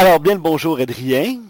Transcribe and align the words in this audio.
Alors, 0.00 0.18
bien 0.18 0.32
le 0.32 0.40
bonjour 0.40 0.78
Adrien. 0.78 1.40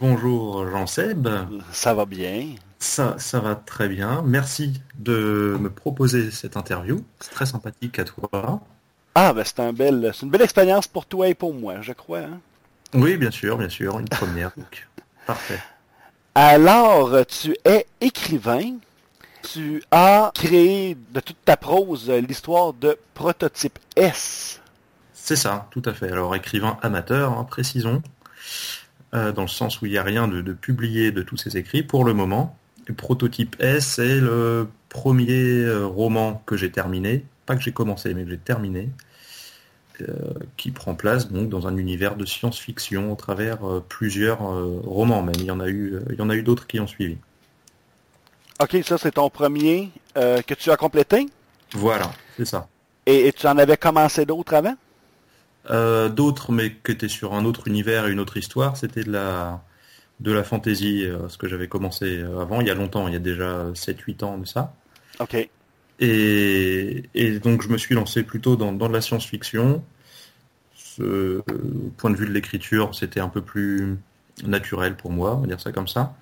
Bonjour 0.00 0.68
Jean-Seb. 0.68 1.28
Ça 1.70 1.94
va 1.94 2.06
bien? 2.06 2.54
Ça, 2.80 3.14
ça 3.18 3.38
va 3.38 3.54
très 3.54 3.88
bien. 3.88 4.20
Merci 4.26 4.80
de 4.98 5.56
me 5.60 5.70
proposer 5.70 6.32
cette 6.32 6.56
interview. 6.56 7.04
C'est 7.20 7.30
très 7.30 7.46
sympathique 7.46 8.00
à 8.00 8.04
toi. 8.04 8.60
Ah, 9.14 9.32
ben 9.32 9.44
c'est 9.44 9.60
un 9.60 9.72
bel, 9.72 10.10
c'est 10.12 10.26
une 10.26 10.30
belle 10.30 10.42
expérience 10.42 10.88
pour 10.88 11.06
toi 11.06 11.28
et 11.28 11.34
pour 11.34 11.54
moi, 11.54 11.74
je 11.80 11.92
crois. 11.92 12.18
hein. 12.18 12.40
Oui, 12.94 13.16
bien 13.16 13.30
sûr, 13.30 13.56
bien 13.56 13.68
sûr. 13.68 13.96
Une 14.00 14.08
première. 14.08 14.50
donc. 14.56 14.88
Parfait. 15.28 15.60
Alors, 16.34 17.24
tu 17.28 17.56
es 17.64 17.86
écrivain. 18.00 18.74
Tu 19.52 19.84
as 19.92 20.32
créé 20.34 20.96
de 21.12 21.20
toute 21.20 21.44
ta 21.44 21.56
prose 21.56 22.10
l'histoire 22.10 22.72
de 22.72 22.98
Prototype 23.14 23.78
S. 23.94 24.60
C'est 25.20 25.36
ça, 25.36 25.68
tout 25.70 25.82
à 25.84 25.92
fait. 25.92 26.10
Alors, 26.10 26.34
écrivain 26.34 26.78
amateur, 26.80 27.32
hein, 27.32 27.44
précisons, 27.44 28.02
euh, 29.12 29.30
dans 29.30 29.42
le 29.42 29.48
sens 29.48 29.82
où 29.82 29.86
il 29.86 29.92
n'y 29.92 29.98
a 29.98 30.02
rien 30.02 30.26
de, 30.26 30.40
de 30.40 30.52
publié 30.54 31.12
de 31.12 31.20
tous 31.20 31.36
ces 31.36 31.58
écrits 31.58 31.82
pour 31.82 32.04
le 32.04 32.14
moment. 32.14 32.56
Et 32.88 32.92
Prototype 32.92 33.54
S 33.60 33.98
est 33.98 34.20
le 34.20 34.68
premier 34.88 35.64
euh, 35.64 35.84
roman 35.84 36.42
que 36.46 36.56
j'ai 36.56 36.70
terminé, 36.70 37.26
pas 37.44 37.56
que 37.56 37.62
j'ai 37.62 37.72
commencé, 37.72 38.14
mais 38.14 38.24
que 38.24 38.30
j'ai 38.30 38.38
terminé, 38.38 38.88
euh, 40.00 40.14
qui 40.56 40.70
prend 40.70 40.94
place 40.94 41.30
donc 41.30 41.50
dans 41.50 41.66
un 41.66 41.76
univers 41.76 42.16
de 42.16 42.24
science-fiction 42.24 43.12
au 43.12 43.16
travers 43.16 43.58
plusieurs 43.88 44.38
romans. 44.38 45.22
Même 45.22 45.36
il 45.36 45.44
y 45.44 45.50
en 45.50 45.60
a 45.60 45.68
eu, 45.68 45.98
il 46.08 46.16
y 46.16 46.22
en 46.22 46.30
a 46.30 46.34
eu 46.34 46.42
d'autres 46.42 46.66
qui 46.66 46.80
ont 46.80 46.86
suivi. 46.86 47.18
Ok, 48.60 48.78
ça 48.82 48.96
c'est 48.96 49.12
ton 49.12 49.28
premier 49.28 49.90
que 50.14 50.54
tu 50.54 50.70
as 50.70 50.76
complété? 50.78 51.28
Voilà, 51.74 52.10
c'est 52.36 52.46
ça. 52.46 52.66
Et, 53.04 53.28
et 53.28 53.32
tu 53.32 53.46
en 53.46 53.58
avais 53.58 53.76
commencé 53.76 54.24
d'autres 54.24 54.54
avant? 54.54 54.74
Euh, 55.70 56.08
d'autres, 56.08 56.52
mais 56.52 56.74
qui 56.84 56.92
étaient 56.92 57.08
sur 57.08 57.34
un 57.34 57.44
autre 57.44 57.68
univers 57.68 58.06
et 58.06 58.12
une 58.12 58.20
autre 58.20 58.36
histoire, 58.38 58.76
c'était 58.76 59.04
de 59.04 59.12
la 59.12 59.62
de 60.20 60.32
la 60.32 60.44
fantasy, 60.44 61.04
euh, 61.04 61.28
ce 61.28 61.38
que 61.38 61.48
j'avais 61.48 61.68
commencé 61.68 62.18
euh, 62.18 62.40
avant, 62.40 62.60
il 62.60 62.66
y 62.68 62.70
a 62.70 62.74
longtemps, 62.74 63.08
il 63.08 63.14
y 63.14 63.16
a 63.16 63.20
déjà 63.20 63.72
7-8 63.74 64.22
ans 64.24 64.38
de 64.38 64.46
ça. 64.46 64.74
Ok. 65.18 65.48
Et, 66.00 67.04
et 67.14 67.38
donc 67.40 67.62
je 67.62 67.68
me 67.68 67.78
suis 67.78 67.94
lancé 67.94 68.22
plutôt 68.22 68.56
dans, 68.56 68.72
dans 68.72 68.88
de 68.88 68.92
la 68.92 69.00
science-fiction. 69.00 69.82
Ce- 70.76 71.38
Au 71.40 71.90
point 71.98 72.10
de 72.10 72.16
vue 72.16 72.26
de 72.28 72.32
l'écriture, 72.32 72.94
c'était 72.94 73.20
un 73.20 73.28
peu 73.28 73.42
plus 73.42 73.98
naturel 74.44 74.96
pour 74.96 75.12
moi, 75.12 75.36
on 75.36 75.40
va 75.42 75.46
dire 75.48 75.60
ça 75.60 75.72
comme 75.72 75.88
ça. 75.88 76.14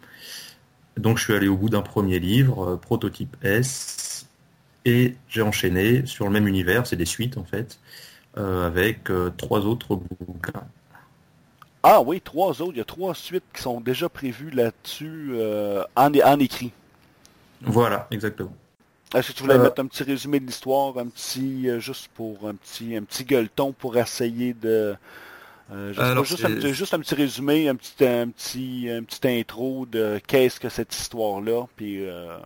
Donc 0.97 1.19
je 1.19 1.25
suis 1.25 1.35
allé 1.35 1.49
au 1.49 1.57
bout 1.57 1.69
d'un 1.69 1.83
premier 1.83 2.19
livre, 2.19 2.73
euh, 2.73 2.77
Prototype 2.77 3.37
S, 3.43 4.27
et 4.85 5.17
j'ai 5.29 5.43
enchaîné 5.43 6.07
sur 6.07 6.25
le 6.27 6.31
même 6.31 6.49
univers, 6.49 6.87
c'est 6.87 6.97
des 6.97 7.05
suites 7.07 7.37
en 7.39 7.45
fait, 7.45 7.79
avec 8.37 9.11
euh, 9.11 9.31
trois 9.37 9.61
autres 9.61 9.97
bouquins. 9.97 10.65
Ah 11.83 12.01
oui, 12.01 12.21
trois 12.21 12.61
autres. 12.63 12.73
Il 12.75 12.79
y 12.79 12.81
a 12.81 12.85
trois 12.85 13.15
suites 13.15 13.45
qui 13.55 13.63
sont 13.63 13.81
déjà 13.81 14.09
prévues 14.09 14.51
là-dessus 14.51 15.31
euh, 15.35 15.83
en, 15.95 16.13
en 16.15 16.39
écrit. 16.41 16.73
Voilà, 17.63 18.07
exactement. 18.11 18.53
Est-ce 19.15 19.29
que 19.33 19.37
tu 19.37 19.43
voulais 19.45 19.55
Euh, 19.55 19.63
mettre 19.63 19.81
un 19.81 19.87
petit 19.87 20.03
résumé 20.03 20.41
de 20.41 20.47
l'histoire, 20.47 20.99
un 20.99 21.07
petit, 21.07 21.69
euh, 21.69 21.79
juste 21.81 22.09
pour 22.15 22.49
un 22.49 22.55
petit, 22.55 22.97
un 22.97 23.03
petit 23.05 23.25
gueuleton 23.25 23.73
pour 23.73 23.97
essayer 23.97 24.53
de, 24.53 24.97
euh, 25.73 25.95
Alors, 25.97 26.25
juste, 26.25 26.41
c'est- 26.41 26.47
un 26.47 26.55
petit, 26.57 26.75
juste 26.75 26.95
un 26.95 27.01
petit 27.01 27.15
résumé, 27.15 27.69
un 27.69 27.77
petit, 27.77 28.05
un 28.07 28.29
petit, 28.29 28.89
un 28.91 29.03
petit 29.05 29.29
intro 29.29 29.87
de 29.87 30.21
qu'est-ce 30.27 30.61
que 30.61 30.69
cette 30.69 30.95
histoire-là, 30.95 31.67
puis. 31.77 32.05
euh, 32.09 32.37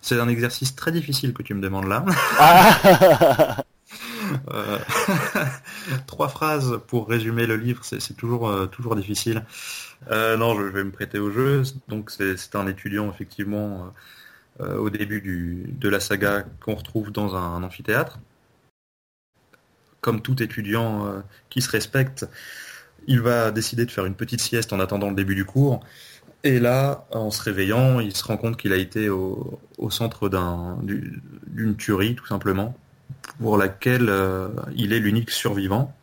C'est 0.00 0.20
un 0.20 0.28
exercice 0.28 0.74
très 0.76 0.92
difficile 0.92 1.32
que 1.34 1.42
tu 1.42 1.54
me 1.54 1.60
demandes 1.60 1.88
là. 1.88 2.04
Ah! 2.38 3.62
Euh, 4.50 4.78
Trois 6.06 6.28
phrases 6.28 6.80
pour 6.86 7.08
résumer 7.08 7.46
le 7.46 7.56
livre, 7.56 7.84
c'est 7.84 8.16
toujours, 8.16 8.48
euh, 8.48 8.66
toujours 8.66 8.96
difficile. 8.96 9.44
Euh, 10.10 10.36
non, 10.36 10.54
je 10.56 10.62
vais 10.62 10.84
me 10.84 10.90
prêter 10.90 11.18
au 11.18 11.30
jeu. 11.30 11.62
Donc 11.88 12.10
c'est 12.10 12.54
un 12.54 12.66
étudiant 12.66 13.10
effectivement 13.10 13.92
au 14.60 14.90
début 14.90 15.68
de 15.68 15.88
la 15.88 16.00
saga 16.00 16.44
qu'on 16.60 16.74
retrouve 16.74 17.12
dans 17.12 17.36
un, 17.36 17.62
amphithéâtre. 17.62 18.18
Comme 20.00 20.20
tout 20.20 20.42
étudiant 20.42 21.22
qui 21.48 21.62
se 21.62 21.70
respecte, 21.70 22.26
il 23.06 23.20
va 23.20 23.52
décider 23.52 23.86
de 23.86 23.90
faire 23.90 24.04
une 24.04 24.16
petite 24.16 24.40
sieste 24.40 24.72
en 24.72 24.80
attendant 24.80 25.10
le 25.10 25.14
début 25.14 25.36
du 25.36 25.44
cours. 25.44 25.80
Et 26.44 26.58
là, 26.60 27.06
en 27.10 27.30
se 27.30 27.42
réveillant, 27.42 28.00
il 28.00 28.16
se 28.16 28.24
rend 28.24 28.36
compte 28.36 28.56
qu'il 28.56 28.72
a 28.72 28.76
été 28.76 29.08
au, 29.10 29.60
centre 29.90 30.28
d'un- 30.28 30.78
du- 30.82 31.20
d'une 31.46 31.76
tuerie, 31.76 32.14
tout 32.14 32.26
simplement 32.26 32.76
pour 33.40 33.56
laquelle 33.56 34.08
euh, 34.08 34.48
il 34.74 34.92
est 34.92 35.00
l'unique 35.00 35.30
survivant. 35.30 35.94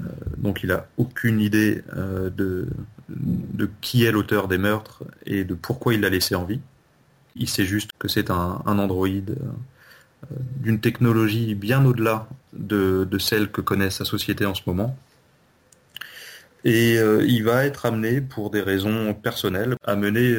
Euh, 0.00 0.08
donc 0.38 0.62
il 0.62 0.72
a 0.72 0.86
aucune 0.96 1.40
idée 1.40 1.82
euh, 1.96 2.30
de, 2.30 2.68
de 3.08 3.70
qui 3.80 4.04
est 4.04 4.12
l'auteur 4.12 4.48
des 4.48 4.58
meurtres 4.58 5.04
et 5.26 5.44
de 5.44 5.54
pourquoi 5.54 5.94
il 5.94 6.00
l'a 6.00 6.10
laissé 6.10 6.34
en 6.34 6.44
vie. 6.44 6.60
Il 7.36 7.48
sait 7.48 7.64
juste 7.64 7.90
que 7.98 8.08
c'est 8.08 8.30
un, 8.30 8.62
un 8.66 8.78
androïde 8.78 9.36
d'une 10.60 10.80
technologie 10.80 11.54
bien 11.54 11.84
au-delà 11.84 12.28
de, 12.52 13.08
de 13.10 13.18
celle 13.18 13.50
que 13.50 13.60
connaît 13.60 13.90
sa 13.90 14.04
société 14.04 14.46
en 14.46 14.54
ce 14.54 14.62
moment. 14.66 14.96
Et 16.64 16.96
il 16.96 17.42
va 17.42 17.64
être 17.64 17.86
amené, 17.86 18.20
pour 18.20 18.50
des 18.50 18.60
raisons 18.60 19.14
personnelles, 19.14 19.74
à 19.84 19.96
mener 19.96 20.36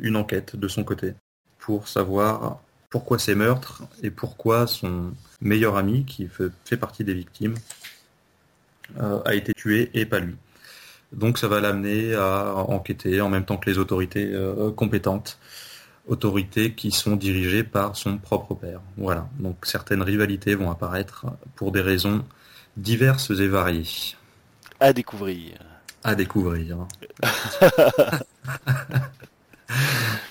une 0.00 0.16
enquête 0.16 0.56
de 0.56 0.66
son 0.68 0.82
côté 0.82 1.12
pour 1.58 1.88
savoir 1.88 2.62
pourquoi 2.90 3.18
ces 3.18 3.34
meurtres 3.34 3.82
et 4.02 4.10
pourquoi 4.10 4.66
son 4.66 5.12
meilleur 5.40 5.76
ami, 5.76 6.04
qui 6.04 6.28
fait, 6.64 6.76
partie 6.76 7.04
des 7.04 7.14
victimes, 7.14 7.54
euh, 9.00 9.20
a 9.24 9.34
été 9.34 9.52
tué 9.52 9.90
et 9.94 10.06
pas 10.06 10.18
lui. 10.18 10.36
Donc 11.12 11.38
ça 11.38 11.48
va 11.48 11.60
l'amener 11.60 12.14
à 12.14 12.54
enquêter 12.54 13.20
en 13.20 13.28
même 13.28 13.44
temps 13.44 13.56
que 13.56 13.70
les 13.70 13.78
autorités 13.78 14.30
euh, 14.32 14.70
compétentes, 14.70 15.38
autorités 16.06 16.72
qui 16.72 16.90
sont 16.90 17.16
dirigées 17.16 17.64
par 17.64 17.96
son 17.96 18.18
propre 18.18 18.54
père. 18.54 18.80
Voilà. 18.96 19.28
Donc 19.38 19.64
certaines 19.64 20.02
rivalités 20.02 20.54
vont 20.54 20.70
apparaître 20.70 21.26
pour 21.56 21.72
des 21.72 21.80
raisons 21.80 22.24
diverses 22.76 23.30
et 23.30 23.48
variées 23.48 24.16
à 24.80 24.92
découvrir. 24.92 25.58
à 26.04 26.14
découvrir. 26.14 26.86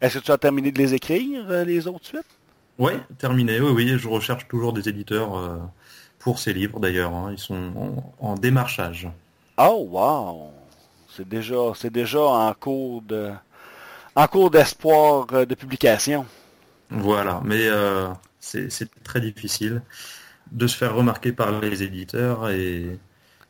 Est-ce 0.00 0.18
que 0.18 0.24
tu 0.24 0.32
as 0.32 0.38
terminé 0.38 0.72
de 0.72 0.78
les 0.78 0.94
écrire, 0.94 1.44
euh, 1.50 1.64
les 1.64 1.86
autres 1.86 2.06
suites? 2.06 2.38
Oui, 2.78 2.92
terminé. 3.18 3.60
Oui, 3.60 3.70
oui, 3.72 3.98
je 3.98 4.08
recherche 4.08 4.46
toujours 4.48 4.72
des 4.72 4.88
éditeurs 4.88 5.36
euh, 5.36 5.56
pour 6.18 6.38
ces 6.38 6.52
livres 6.52 6.80
d'ailleurs. 6.80 7.14
hein. 7.14 7.30
Ils 7.32 7.38
sont 7.38 7.54
en, 7.76 8.14
en 8.30 8.34
démarchage. 8.34 9.08
Oh 9.58 9.86
wow! 9.90 10.52
C'est 11.08 11.26
déjà, 11.28 11.56
c'est 11.74 11.90
déjà 11.92 12.20
en 12.20 12.52
cours 12.54 13.02
de, 13.02 13.32
en 14.16 14.26
cours 14.28 14.50
d'espoir 14.50 15.26
euh, 15.32 15.46
de 15.46 15.54
publication. 15.54 16.26
Voilà, 16.90 17.40
mais 17.44 17.66
euh, 17.68 18.08
c'est 18.40 18.70
c'est 18.70 18.88
très 19.02 19.20
difficile 19.20 19.82
de 20.52 20.66
se 20.68 20.76
faire 20.76 20.94
remarquer 20.94 21.32
par 21.32 21.60
les 21.60 21.82
éditeurs 21.82 22.48
et 22.50 22.98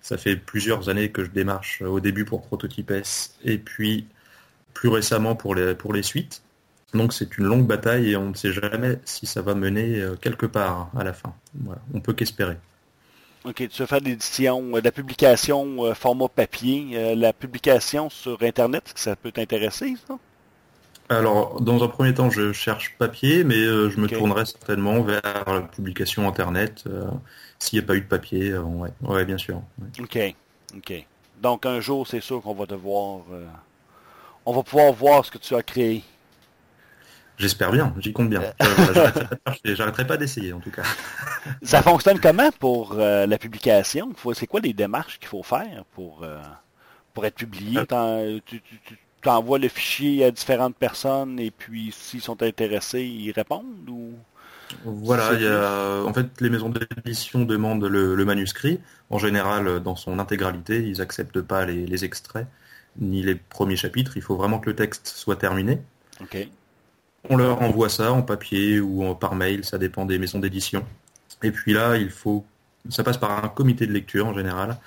ça 0.00 0.16
fait 0.18 0.36
plusieurs 0.36 0.88
années 0.88 1.10
que 1.12 1.24
je 1.24 1.30
démarche 1.30 1.82
au 1.82 2.00
début 2.00 2.24
pour 2.24 2.42
Prototype 2.46 2.90
S 2.92 3.36
et 3.44 3.58
puis 3.58 4.06
plus 4.76 4.88
récemment 4.88 5.34
pour 5.34 5.54
les, 5.54 5.75
pour 5.75 5.92
les 5.92 6.03
suites. 6.03 6.42
Donc 6.94 7.12
c'est 7.12 7.37
une 7.38 7.47
longue 7.47 7.66
bataille 7.66 8.12
et 8.12 8.16
on 8.16 8.31
ne 8.31 8.34
sait 8.34 8.53
jamais 8.53 8.98
si 9.04 9.26
ça 9.26 9.42
va 9.42 9.54
mener 9.54 10.00
euh, 10.00 10.14
quelque 10.14 10.47
part 10.47 10.91
à 10.97 11.03
la 11.03 11.12
fin. 11.12 11.34
Voilà, 11.54 11.81
on 11.92 12.00
peut 12.00 12.12
qu'espérer. 12.12 12.56
Ok, 13.44 13.69
tu 13.69 13.82
veux 13.82 13.86
faire 13.86 14.00
de 14.00 14.06
l'édition, 14.06 14.76
euh, 14.76 14.81
de 14.81 14.84
la 14.84 14.92
publication 14.92 15.84
euh, 15.84 15.94
format 15.94 16.28
papier, 16.28 17.15
la 17.16 17.32
publication 17.32 18.10
sur 18.10 18.42
Internet, 18.42 18.92
que 18.94 19.00
ça 19.00 19.16
peut 19.16 19.32
t'intéresser, 19.32 19.94
ça? 20.06 20.19
Alors, 21.09 21.60
dans 21.60 21.84
un 21.84 21.88
premier 21.88 22.12
temps, 22.12 22.31
je 22.31 22.53
cherche 22.53 22.97
papier, 22.98 23.44
mais 23.44 23.59
euh, 23.59 23.91
je 23.91 24.00
me 24.00 24.09
tournerai 24.09 24.44
certainement 24.44 25.03
vers 25.03 25.44
la 25.47 25.60
publication 25.60 26.26
internet 26.26 26.82
euh, 26.88 27.04
s'il 27.60 27.78
n'y 27.78 27.84
a 27.84 27.86
pas 27.86 27.94
eu 27.94 28.00
de 28.00 28.06
papier. 28.06 28.50
euh, 28.50 28.62
ouais, 28.62 28.91
ouais, 29.03 29.25
bien 29.25 29.38
sûr. 29.38 29.62
ouais. 29.81 30.03
Ok, 30.03 30.19
ok. 30.77 31.06
Donc 31.41 31.65
un 31.66 31.80
jour, 31.80 32.06
c'est 32.09 32.21
sûr 32.21 32.42
qu'on 32.42 32.54
va 32.54 32.66
devoir, 32.66 33.21
on 34.47 34.53
va 34.53 34.63
pouvoir 34.63 34.93
voir 34.93 35.25
ce 35.25 35.31
que 35.31 35.39
tu 35.39 35.54
as 35.54 35.63
créé. 35.63 36.03
J'espère 37.39 37.71
bien, 37.71 37.95
j'y 37.98 38.15
compte 38.15 38.31
bien. 38.31 38.41
Euh, 38.43 38.53
voilà, 38.60 39.13
J'arrêterai 39.65 40.07
pas 40.07 40.16
d'essayer 40.16 40.54
en 40.54 40.60
tout 40.60 40.71
cas. 40.71 40.84
Ça 41.63 41.83
fonctionne 41.83 42.19
comment 42.19 42.51
pour 42.59 42.95
euh, 42.95 43.27
la 43.27 43.37
publication? 43.37 44.10
C'est 44.34 44.47
quoi 44.47 44.60
les 44.60 44.72
démarches 44.72 45.19
qu'il 45.19 45.28
faut 45.28 45.43
faire 45.43 45.84
pour, 45.95 46.22
euh, 46.22 46.41
pour 47.13 47.27
être 47.27 47.34
publié? 47.34 47.78
Euh. 47.93 48.41
Tu, 48.47 48.63
tu, 48.63 48.81
tu- 48.87 48.98
t'envoies 49.21 49.59
le 49.59 49.69
fichier 49.69 50.25
à 50.25 50.31
différentes 50.31 50.77
personnes 50.77 51.39
et 51.41 51.51
puis 51.51 51.93
s'ils 51.93 52.22
sont 52.22 52.43
intéressés, 52.43 53.03
ils 53.03 53.33
répondent 53.33 53.89
ou? 53.89 54.13
Voilà, 54.84 55.33
il 55.34 55.43
y 55.43 55.47
a, 55.47 56.03
en 56.04 56.13
fait, 56.15 56.41
les 56.41 56.48
maisons 56.51 56.71
d'édition 56.71 57.45
demandent 57.45 57.84
le, 57.84 58.15
le 58.15 58.25
manuscrit. 58.25 58.81
En 59.10 59.19
général, 59.19 59.81
dans 59.81 59.95
son 59.97 60.19
intégralité, 60.19 60.83
ils 60.89 61.01
acceptent 61.03 61.41
pas 61.43 61.66
les, 61.66 61.87
les 61.87 62.04
extraits 62.04 62.47
ni 63.01 63.22
les 63.22 63.34
premiers 63.34 63.77
chapitres. 63.77 64.16
Il 64.16 64.22
faut 64.22 64.37
vraiment 64.37 64.59
que 64.59 64.71
le 64.71 64.77
texte 64.77 65.09
soit 65.09 65.37
terminé. 65.37 65.81
On 67.28 67.37
leur 67.37 67.63
envoie 67.63 67.89
ça 67.89 68.13
en 68.13 68.22
papier 68.22 68.81
ou 68.81 69.04
en- 69.04 69.15
par 69.15 69.34
mail, 69.34 69.65
ça 69.65 69.78
dépend 69.78 70.07
des 70.07 70.19
maisons 70.19 70.39
d'édition. 70.39 70.84
Et 71.43 71.51
puis 71.51 71.72
là, 71.72 71.97
il 71.97 72.10
faut, 72.10 72.45
ça 72.89 73.03
passe 73.04 73.19
par 73.19 73.45
un 73.45 73.48
comité 73.48 73.87
de 73.87 73.93
lecture 73.93 74.27
en 74.27 74.34
général, 74.34 74.78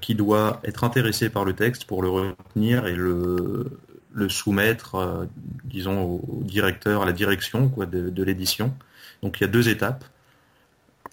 qui 0.00 0.14
doit 0.14 0.60
être 0.64 0.84
intéressé 0.84 1.28
par 1.28 1.44
le 1.44 1.52
texte 1.54 1.84
pour 1.84 2.02
le 2.02 2.08
retenir 2.08 2.86
et 2.86 2.94
le, 2.96 3.66
le 4.14 4.28
soumettre, 4.28 5.26
disons, 5.64 6.02
au 6.02 6.42
directeur, 6.42 7.02
à 7.02 7.04
la 7.06 7.12
direction 7.12 7.68
quoi, 7.68 7.86
de 7.86 8.22
l'édition. 8.22 8.72
Donc 9.22 9.38
il 9.38 9.42
y 9.42 9.44
a 9.44 9.48
deux 9.48 9.68
étapes. 9.68 10.04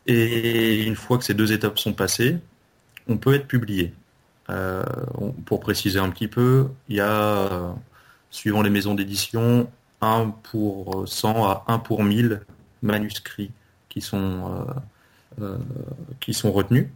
Et 0.06 0.84
une 0.84 0.96
fois 0.96 1.18
que 1.18 1.24
ces 1.24 1.34
deux 1.34 1.52
étapes 1.54 1.80
sont 1.80 1.94
passées, 1.94 2.38
on 3.08 3.18
peut 3.18 3.34
être 3.34 3.48
publié. 3.48 3.94
Euh, 4.50 4.84
pour 5.46 5.60
préciser 5.62 6.00
un 6.00 6.10
petit 6.10 6.28
peu, 6.28 6.68
il 6.90 6.98
y 6.98 7.02
a, 7.02 7.76
suivant 8.30 8.62
les 8.62 8.70
maisons 8.70 8.94
d'édition, 8.94 9.70
1 10.02 10.34
pour 10.44 11.08
100 11.08 11.46
à 11.46 11.64
1 11.68 11.80
pour 11.80 12.04
1000 12.04 12.42
manuscrits 12.82 13.52
qui 13.88 14.02
sont, 14.02 14.66
euh, 15.40 15.44
euh, 15.44 15.58
qui 16.20 16.34
sont 16.34 16.52
retenus. 16.52 16.88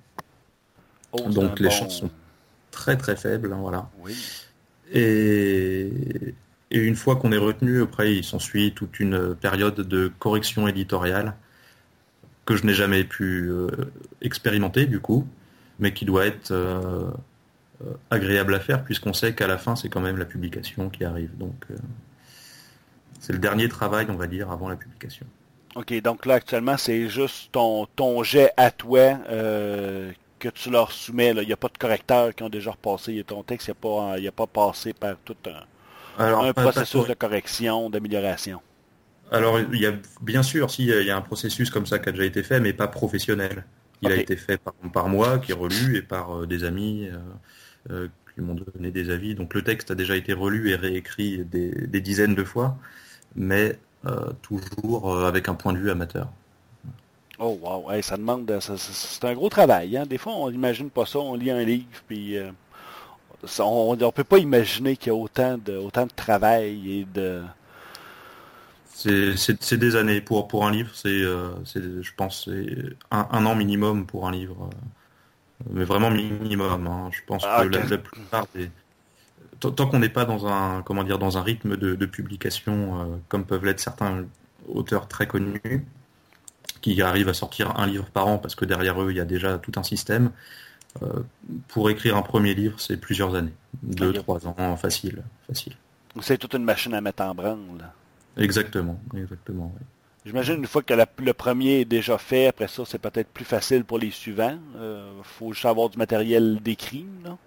Oh, 1.14 1.30
Donc 1.30 1.60
les 1.60 1.70
chances 1.70 2.00
sont 2.00 2.12
très 2.72 2.98
très 2.98 3.16
faibles. 3.16 3.54
Hein, 3.54 3.60
voilà. 3.62 3.90
Et, 4.92 5.90
et, 6.72 6.78
une 6.80 6.96
fois 6.96 7.16
qu'on 7.16 7.32
est 7.32 7.38
retenu, 7.38 7.82
après 7.82 8.14
il 8.14 8.24
s'ensuit 8.24 8.74
toute 8.74 9.00
une 9.00 9.36
période 9.36 9.76
de 9.76 10.12
correction 10.20 10.68
éditoriale 10.68 11.34
que 12.46 12.56
je 12.56 12.66
n'ai 12.66 12.74
jamais 12.74 13.04
pu 13.04 13.52
expérimenter 14.22 14.86
du 14.86 15.00
coup, 15.00 15.28
mais 15.80 15.94
qui 15.94 16.06
doit 16.06 16.26
être 16.26 16.52
euh, 16.52 17.10
agréable 18.10 18.56
à 18.56 18.60
faire 18.60 18.84
puisqu'on 18.84 19.14
sait 19.14 19.34
qu'à 19.34 19.48
la 19.48 19.58
fin 19.58 19.76
c'est 19.76 19.90
quand 19.90 20.02
même 20.02 20.18
la 20.18 20.26
publication 20.26 20.90
qui 20.90 21.04
arrive. 21.04 21.38
Donc 21.38 21.66
euh, 21.70 21.76
c'est 23.20 23.34
le 23.34 23.40
dernier 23.40 23.70
travail 23.70 24.08
on 24.10 24.16
va 24.16 24.28
dire 24.28 24.52
avant 24.52 24.70
la 24.70 24.76
publication. 24.76 25.26
Ok, 25.76 25.94
donc 26.02 26.26
là 26.26 26.36
actuellement 26.36 26.78
c'est 26.78 27.08
juste 27.08 27.52
ton, 27.52 27.86
ton 27.96 28.24
jet 28.24 28.52
à 28.58 28.72
toi 28.72 29.20
euh, 29.30 30.12
que 30.40 30.50
tu 30.50 30.72
leur 30.72 30.92
soumets. 30.92 31.34
Il 31.36 31.48
n'y 31.48 31.54
a 31.54 31.58
pas 31.58 31.68
de 31.68 31.78
correcteurs 31.78 32.34
qui 32.34 32.44
ont 32.44 32.50
déjà 32.50 32.72
repassé 32.72 33.24
ton 33.26 33.44
texte, 33.44 33.68
il 33.68 34.24
n'a 34.24 34.32
pas, 34.32 34.46
pas 34.48 34.48
passé 34.48 34.94
par 34.94 35.16
tout 35.24 35.36
un, 36.18 36.54
processus 36.54 37.08
de 37.08 37.14
correction, 37.14 37.90
d'amélioration. 37.92 38.60
Alors 39.32 39.60
il 39.60 39.80
y 39.80 39.86
a 39.86 39.94
bien 40.22 40.42
sûr, 40.42 40.72
si 40.72 40.86
il 40.86 41.06
y 41.06 41.12
a 41.12 41.18
un 41.18 41.22
processus 41.22 41.70
comme 41.70 41.86
ça 41.86 42.00
qui 42.00 42.10
a 42.10 42.12
déjà 42.12 42.26
été 42.26 42.42
fait, 42.42 42.60
mais 42.60 42.74
pas 42.74 42.88
professionnel. 42.88 43.66
Il 44.04 44.12
a 44.12 44.16
été 44.16 44.36
fait 44.36 44.58
par, 44.58 44.74
par, 44.94 45.10
moi, 45.10 45.40
qui 45.40 45.52
est 45.52 45.56
relu, 45.56 45.98
et 45.98 46.02
par 46.04 46.46
des 46.46 46.64
amis. 46.64 47.10
Euh, 47.12 47.18
qui 48.38 48.42
m'ont 48.42 48.56
donné 48.56 48.92
des 48.92 49.10
avis. 49.10 49.34
Donc 49.34 49.54
le 49.54 49.64
texte 49.64 49.92
a 49.92 49.96
déjà 49.96 50.16
été 50.16 50.34
relu 50.34 50.70
et 50.70 50.76
réécrit 50.76 51.44
des, 51.44 52.02
dizaines 52.02 52.36
de 52.36 52.44
fois, 52.44 52.78
mais 53.36 53.78
euh, 54.06 54.32
toujours 54.44 55.12
euh, 55.12 55.28
avec 55.28 55.50
un 55.50 55.56
point 55.56 55.74
de 55.74 55.80
vue 55.80 55.90
amateur. 55.90 56.30
Oh 57.40 57.60
wow, 57.62 58.02
ça 58.02 58.18
demande, 58.18 58.52
c'est 58.60 59.26
un 59.26 59.34
gros 59.34 59.50
travail. 59.50 59.98
Hein. 59.98 60.06
Des 60.08 60.18
fois, 60.18 60.34
on 60.34 60.50
n'imagine 60.50 60.90
pas 60.90 61.06
ça. 61.06 61.20
On 61.20 61.36
lit 61.36 61.52
un 61.52 61.64
livre, 61.64 61.86
puis 62.08 62.36
on 63.60 63.96
ne 63.96 64.12
peut 64.12 64.24
pas 64.24 64.40
imaginer 64.40 64.98
qu'il 64.98 65.08
y 65.08 65.16
a 65.16 65.16
autant 65.16 65.58
de, 65.58 65.78
autant 65.78 66.06
de 66.06 66.12
travail 66.16 67.00
et 67.02 67.06
de. 67.06 67.44
C'est 68.96 69.78
des 69.78 69.96
années 69.96 70.22
pour 70.22 70.48
pour 70.48 70.66
un 70.66 70.72
livre. 70.72 70.90
C'est, 70.96 71.22
je 71.22 72.12
pense, 72.16 72.50
un, 73.12 73.28
un, 73.32 73.46
an 73.46 73.54
minimum 73.54 74.08
pour 74.08 74.28
un 74.28 74.32
livre 74.32 74.72
mais 75.70 75.84
vraiment 75.84 76.12
minimum. 76.12 76.88
Hein. 76.88 77.10
Je 77.12 77.22
pense 77.26 77.44
ah, 77.46 77.64
que 77.64 77.70
la, 77.70 77.98
plupart 77.98 78.48
des 78.54 78.70
tant 79.60 79.88
qu'on 79.88 80.00
n'est 80.00 80.10
pas 80.10 80.26
dans 80.26 80.48
un 80.48 80.82
comment 80.84 81.04
dire 81.04 81.18
dans 81.18 81.38
un 81.38 81.42
rythme 81.42 81.78
de, 81.78 82.06
publication 82.06 83.02
euh, 83.02 83.06
comme 83.28 83.46
peuvent 83.46 83.66
l'être 83.66 83.80
certains 83.80 84.26
auteurs 84.68 85.08
très 85.08 85.26
connus 85.28 85.86
qui 86.82 87.02
arrivent 87.02 87.30
à 87.30 87.34
sortir 87.34 87.80
un 87.80 87.88
livre 87.88 88.06
par 88.06 88.28
an 88.28 88.38
parce 88.38 88.56
que 88.56 88.66
derrière 88.66 89.02
eux 89.02 89.12
il 89.12 89.18
y 89.18 89.20
a 89.20 89.26
déjà 89.26 89.58
tout 89.58 89.72
un 89.76 89.84
système. 89.84 90.32
Euh, 91.04 91.22
pour 91.68 91.90
écrire 91.92 92.18
un 92.18 92.24
premier 92.24 92.56
livre, 92.56 92.80
c'est 92.80 92.98
plusieurs 92.98 93.36
années, 93.36 93.54
deux, 93.84 94.14
trois 94.14 94.48
ans, 94.48 94.76
facile, 94.78 95.22
facile. 95.46 95.74
C'est 96.22 96.40
toute 96.40 96.56
une 96.56 96.64
machine 96.64 96.94
à 96.96 97.02
mettre 97.02 97.22
en 97.22 97.36
branle. 97.36 97.92
Exactement, 98.36 99.00
exactement. 99.16 99.72
J'imagine 100.28 100.56
une 100.56 100.68
fois 100.68 100.84
que 100.84 100.94
le 100.94 101.34
premier 101.34 101.80
est 101.80 101.86
déjà 101.86 102.18
fait, 102.18 102.48
après 102.48 102.68
ça, 102.68 102.84
c'est 102.86 103.00
peut-être 103.00 103.30
plus 103.30 103.46
facile 103.46 103.86
pour 103.86 103.98
les 103.98 104.12
suivants. 104.12 104.60
Il 104.76 104.82
euh, 104.82 105.24
faut 105.24 105.54
juste 105.54 105.66
avoir 105.66 105.88
du 105.88 105.98
matériel 105.98 106.60
décrit, 106.62 107.06
non? 107.24 107.38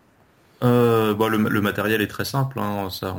Euh, 0.63 1.13
bah, 1.13 1.29
le, 1.29 1.61
matériel 1.61 2.01
est 2.01 2.07
très 2.07 2.25
simple. 2.25 2.59
Hein. 2.59 2.89
Ça, 2.91 3.15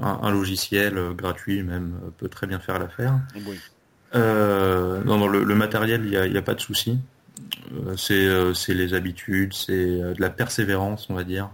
un, 0.00 0.30
logiciel 0.32 0.98
euh, 0.98 1.12
gratuit 1.12 1.62
même 1.62 1.94
peut 2.16 2.28
très 2.28 2.48
bien 2.48 2.58
faire 2.58 2.80
l'affaire. 2.80 3.20
Oui. 3.36 3.60
non, 4.14 5.28
le, 5.28 5.54
matériel, 5.54 6.04
il 6.04 6.32
n'y 6.32 6.38
a, 6.38 6.42
pas 6.42 6.54
de 6.54 6.60
souci. 6.60 6.98
c'est 7.96 8.74
les 8.74 8.94
habitudes, 8.94 9.54
c'est 9.54 9.76
de 9.76 10.20
la 10.20 10.30
persévérance, 10.30 11.06
on 11.08 11.14
va 11.14 11.22
dire. 11.22 11.50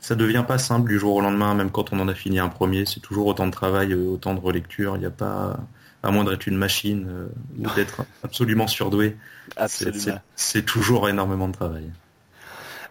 Ça 0.00 0.16
devient 0.16 0.44
pas 0.48 0.58
simple 0.58 0.88
du 0.88 0.98
jour 0.98 1.14
au 1.14 1.20
lendemain, 1.20 1.54
même 1.54 1.70
quand 1.70 1.92
on 1.92 2.00
en 2.00 2.08
a 2.08 2.14
fini 2.14 2.40
un 2.40 2.48
premier. 2.48 2.86
C'est 2.86 3.00
toujours 3.00 3.26
autant 3.28 3.46
de 3.46 3.52
travail, 3.52 3.94
autant 3.94 4.34
de 4.34 4.40
relecture. 4.40 4.96
Il 4.96 5.00
n'y 5.00 5.06
a 5.06 5.10
pas 5.10 5.60
à 6.02 6.10
moins 6.10 6.24
d'être 6.24 6.46
une 6.46 6.56
machine 6.56 7.06
euh, 7.08 7.28
ou 7.58 7.74
d'être 7.74 8.04
absolument 8.24 8.66
surdoué. 8.66 9.16
C'est 10.36 10.64
toujours 10.64 11.08
énormément 11.08 11.48
de 11.48 11.54
travail. 11.54 11.90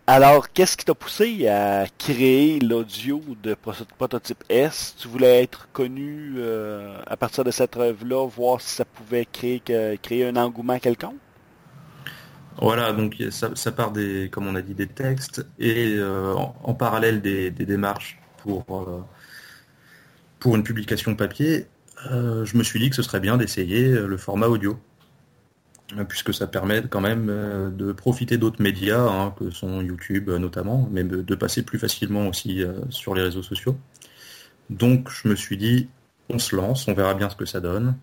Alors, 0.06 0.52
qu'est-ce 0.52 0.76
qui 0.76 0.86
t'a 0.86 0.96
poussé 0.96 1.48
à 1.48 1.86
créer 2.00 2.60
l'audio 2.60 3.22
de 3.44 3.56
Prototype 3.98 4.44
S? 4.50 4.96
Tu 4.98 5.08
voulais 5.08 5.44
être 5.44 5.68
connu 5.72 6.34
euh, 6.38 7.00
à 7.06 7.16
partir 7.16 7.44
de 7.44 7.52
cette 7.52 7.78
œuvre-là, 7.78 8.28
voir 8.28 8.60
si 8.60 8.74
ça 8.74 8.86
pouvait 8.86 9.28
créer, 9.32 9.62
créer 10.02 10.28
un 10.28 10.36
engouement 10.36 10.80
quelconque? 10.80 11.18
Voilà, 12.60 12.92
donc 12.92 13.16
ça, 13.30 13.72
part 13.72 13.92
des, 13.92 14.30
comme 14.32 14.48
on 14.48 14.56
a 14.56 14.62
dit, 14.62 14.74
des 14.74 14.88
textes 14.88 15.46
et 15.60 15.94
euh, 15.96 16.34
en, 16.34 16.74
parallèle 16.74 17.22
des, 17.22 17.52
démarches 17.52 18.20
pour, 18.38 18.66
pour 20.40 20.56
une 20.56 20.64
publication 20.64 21.16
papier. 21.16 21.68
Euh, 22.07 22.46
je 22.46 22.57
me 22.57 22.63
suis 22.63 22.80
dit 22.80 22.90
que 22.90 22.96
ce 22.96 23.01
serait 23.01 23.19
bien 23.19 23.38
d'essayer 23.38 23.88
euh, 23.88 24.07
le 24.07 24.18
format 24.18 24.48
audio, 24.48 24.80
euh, 25.98 26.04
puisque 26.04 26.34
ça 26.34 26.48
permet 26.48 26.84
quand 26.84 27.01
même 27.01 27.28
de 27.75 27.92
profiter 27.92 28.38
d'autres 28.38 28.62
médias, 28.62 29.01
hein, 29.01 29.34
que 29.38 29.50
sont 29.51 29.81
YouTube 29.81 30.30
notamment, 30.30 30.88
mais 30.92 31.04
de 31.04 31.36
passer 31.36 31.63
plus 31.63 31.80
facilement 31.80 32.28
aussi 32.28 32.63
sur 32.90 33.16
les 33.16 33.24
réseaux 33.24 33.44
sociaux. 33.44 33.78
Donc 34.69 35.10
je 35.10 35.28
me 35.28 35.36
suis 35.36 35.57
dit, 35.57 35.90
on 36.30 36.40
se 36.40 36.56
lance, 36.56 36.88
on 36.88 36.94
verra 36.94 37.16
bien 37.16 37.30
ce 37.30 37.36
que 37.36 37.46
ça 37.46 37.60
donne. 37.60 37.96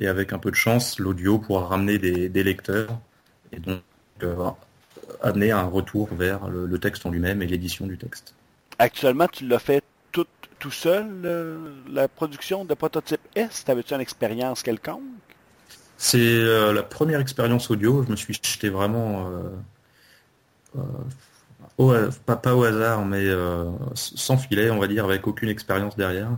et 0.00 0.06
avec 0.06 0.32
un 0.32 0.38
peu 0.38 0.50
de 0.50 0.56
chance, 0.56 0.98
l'audio 0.98 1.38
pourra 1.38 1.66
ramener 1.66 1.98
des, 1.98 2.42
lecteurs 2.42 2.98
et 3.52 3.60
donc 3.60 3.82
amener 5.22 5.52
un 5.52 5.64
retour 5.64 6.08
vers 6.14 6.48
le 6.48 6.78
texte 6.78 7.06
en 7.06 7.10
lui-même 7.10 7.42
et 7.42 7.46
l'édition 7.46 7.86
du 7.86 7.96
texte. 7.96 8.34
Actuellement, 8.78 9.28
tu 9.28 9.46
l'as 9.46 9.60
fait 9.60 9.84
tout 10.58 10.70
seul, 10.70 11.06
la 11.90 12.08
production 12.08 12.64
de 12.64 12.72
Prototype 12.74 13.20
S? 13.34 13.64
T'avais-tu 13.64 13.92
une 13.92 14.00
expérience 14.00 14.62
quelconque? 14.62 15.02
C'est 15.98 16.18
euh, 16.18 16.72
la 16.72 16.82
première 16.82 17.20
expérience 17.20 17.70
audio. 17.70 18.02
Je 18.04 18.10
me 18.10 18.16
suis 18.16 18.34
jeté 18.42 18.68
vraiment, 18.68 19.30
euh, 20.76 20.82
euh, 21.78 22.10
pas, 22.26 22.54
au 22.54 22.64
hasard, 22.64 23.04
mais 23.04 23.26
sans 23.94 24.36
filet, 24.36 24.70
on 24.70 24.78
va 24.78 24.86
dire, 24.86 25.04
avec 25.04 25.26
aucune 25.26 25.48
expérience 25.48 25.96
derrière. 25.96 26.30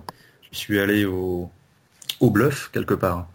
Je 0.50 0.58
suis 0.58 0.78
allé 0.78 1.04
au 1.04 1.50
bluff 2.20 2.70
quelque 2.72 2.94
part. 2.94 3.28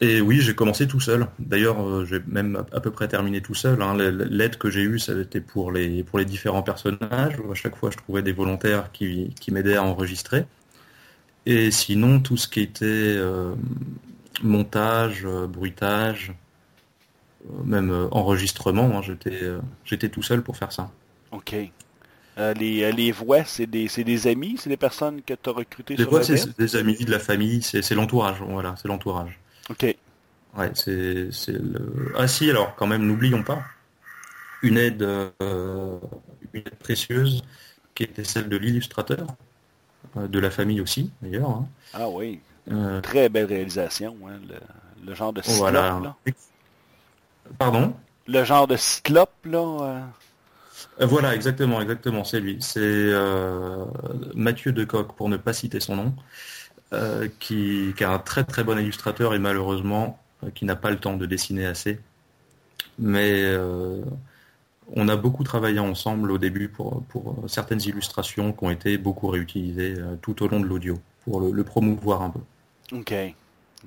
Et 0.00 0.20
oui, 0.20 0.40
j'ai 0.40 0.54
commencé 0.54 0.86
tout 0.86 1.00
seul. 1.00 1.26
D'ailleurs, 1.38 1.82
euh, 1.82 2.04
j'ai 2.04 2.20
même 2.26 2.64
à 2.72 2.80
peu 2.80 2.90
près 2.90 3.08
terminé 3.08 3.40
tout 3.40 3.54
seul. 3.54 3.82
Hein. 3.82 3.96
L'aide 3.96 4.56
que 4.56 4.70
j'ai 4.70 4.82
eue, 4.82 4.98
ça 4.98 5.12
a 5.12 5.20
été 5.20 5.40
pour 5.40 5.72
les, 5.72 6.04
pour 6.04 6.18
les 6.18 6.24
différents 6.24 6.62
personnages. 6.62 7.34
À 7.50 7.54
chaque 7.54 7.76
fois, 7.76 7.90
je 7.90 7.96
trouvais 7.96 8.22
des 8.22 8.32
volontaires 8.32 8.92
qui, 8.92 9.34
qui 9.40 9.50
m'aidaient 9.50 9.76
à 9.76 9.82
enregistrer. 9.82 10.44
Et 11.46 11.70
sinon, 11.70 12.20
tout 12.20 12.36
ce 12.36 12.46
qui 12.46 12.60
était 12.60 12.84
euh, 12.84 13.54
montage, 14.42 15.24
euh, 15.24 15.46
bruitage, 15.46 16.32
même 17.64 18.08
enregistrement, 18.10 18.98
hein, 18.98 19.16
j'étais 19.84 20.08
tout 20.08 20.22
seul 20.22 20.42
pour 20.42 20.56
faire 20.56 20.70
ça. 20.70 20.90
Ok. 21.32 21.54
les, 22.36 22.92
les, 22.92 23.12
voix, 23.12 23.44
c'est 23.44 23.66
des, 23.66 23.88
des, 23.88 24.26
amis, 24.26 24.56
c'est 24.58 24.68
des 24.68 24.76
personnes 24.76 25.22
que 25.22 25.34
tu 25.34 25.48
as 25.48 25.52
recrutées 25.52 25.96
les 25.96 26.04
voix, 26.04 26.22
c'est 26.22 26.58
des 26.58 26.76
amis 26.76 26.96
de 26.96 27.10
la 27.10 27.18
famille, 27.18 27.62
c'est 27.62 27.94
l'entourage. 27.94 28.36
Voilà, 28.46 28.74
c'est 28.76 28.88
l'entourage. 28.88 29.38
Ok. 29.70 29.96
Ouais, 30.56 30.70
c'est 30.74 31.30
le. 31.48 32.12
Ah 32.16 32.26
si, 32.26 32.48
alors 32.50 32.74
quand 32.76 32.86
même, 32.86 33.06
n'oublions 33.06 33.42
pas 33.42 33.62
une 34.62 34.78
aide, 34.78 35.02
euh, 35.02 35.98
une 36.52 36.60
aide 36.60 36.74
précieuse 36.76 37.42
qui 37.94 38.04
était 38.04 38.24
celle 38.24 38.48
de 38.48 38.56
l'illustrateur, 38.56 39.26
euh, 40.16 40.28
de 40.28 40.38
la 40.38 40.50
famille 40.50 40.80
aussi 40.80 41.10
d'ailleurs. 41.22 41.50
Hein. 41.50 41.68
Ah 41.94 42.08
oui. 42.08 42.40
Euh, 42.70 43.00
Très 43.00 43.28
belle 43.28 43.46
réalisation, 43.46 44.16
hein, 44.26 44.38
le, 45.04 45.14
genre 45.14 45.32
de 45.32 45.40
cyclope. 45.40 45.58
Voilà. 45.58 46.16
Pardon? 47.58 47.94
Le 48.26 48.44
genre 48.44 48.66
de 48.66 48.76
cyclope 48.76 49.32
là. 49.44 50.06
Voilà, 51.00 51.34
exactement, 51.34 51.80
exactement, 51.80 52.24
c'est 52.24 52.40
lui. 52.40 52.58
C'est 52.60 53.12
Mathieu 54.34 54.72
Decoq, 54.72 55.14
pour 55.16 55.28
ne 55.28 55.36
pas 55.36 55.52
citer 55.52 55.80
son 55.80 55.96
nom. 55.96 56.14
Euh, 56.94 57.28
qui, 57.38 57.92
est 57.98 58.02
un 58.02 58.18
très 58.18 58.44
très 58.44 58.64
bon 58.64 58.78
illustrateur 58.78 59.34
et 59.34 59.38
malheureusement 59.38 60.18
euh, 60.42 60.48
qui 60.54 60.64
n'a 60.64 60.74
pas 60.74 60.90
le 60.90 60.98
temps 60.98 61.18
de 61.18 61.26
dessiner 61.26 61.66
assez. 61.66 62.00
Mais 62.98 63.42
euh, 63.44 64.00
On 64.94 65.06
a 65.08 65.16
beaucoup 65.16 65.44
travaillé 65.44 65.80
ensemble 65.80 66.30
au 66.30 66.38
début 66.38 66.68
pour, 66.68 67.02
pour 67.10 67.44
certaines 67.46 67.82
illustrations 67.82 68.54
qui 68.54 68.64
ont 68.64 68.70
été 68.70 68.96
beaucoup 68.96 69.26
réutilisées 69.28 69.96
tout 70.22 70.42
au 70.42 70.48
long 70.48 70.60
de 70.60 70.64
l'audio, 70.64 70.98
pour 71.24 71.42
le, 71.42 71.62
promouvoir 71.62 72.22
un 72.22 72.30
peu. 72.30 72.40
Ok. 72.96 73.14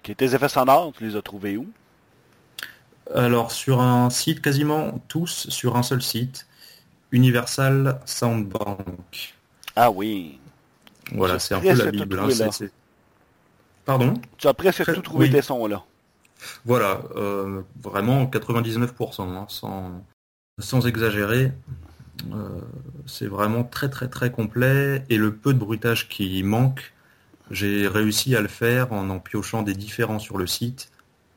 Tes 0.03 0.35
effets 0.35 0.49
sonores, 0.49 0.93
tu 0.95 1.03
les 1.03 1.15
as 1.15 1.23
trouvés 1.23 1.57
où? 1.57 1.67
Alors, 3.15 3.51
sur 3.51 3.81
un 3.81 4.11
site, 4.11 4.41
quasiment 4.41 5.01
tous 5.07 5.49
sur 5.49 5.75
un 5.75 5.83
seul 5.83 6.03
site, 6.03 6.45
Universal 7.11 7.99
Soundbank. 8.05 9.33
Ah 9.75 9.89
oui. 9.89 10.39
Voilà, 11.11 11.39
c'est 11.39 11.55
un 11.55 11.59
peu 11.59 11.73
la 11.73 11.91
Bible. 11.91 12.19
Hein, 12.19 12.49
Pardon 13.91 14.13
Tu 14.37 14.47
as 14.47 14.53
presque 14.53 14.85
tout 14.93 15.01
trouvé 15.01 15.29
tes 15.29 15.41
sons 15.41 15.67
là. 15.67 15.83
Voilà, 16.63 17.01
euh, 17.17 17.61
vraiment 17.83 18.23
99%, 18.23 19.21
hein, 19.21 19.45
sans, 19.49 20.01
sans 20.59 20.87
exagérer. 20.87 21.51
Euh, 22.33 22.61
c'est 23.05 23.27
vraiment 23.27 23.65
très 23.65 23.89
très 23.89 24.07
très 24.07 24.31
complet 24.31 25.03
et 25.09 25.17
le 25.17 25.35
peu 25.35 25.53
de 25.53 25.59
bruitage 25.59 26.07
qui 26.07 26.41
manque, 26.41 26.93
j'ai 27.49 27.85
réussi 27.85 28.33
à 28.33 28.39
le 28.39 28.47
faire 28.47 28.93
en 28.93 29.09
en 29.09 29.19
piochant 29.19 29.61
des 29.61 29.73
différents 29.73 30.19
sur 30.19 30.37
le 30.37 30.47
site 30.47 30.89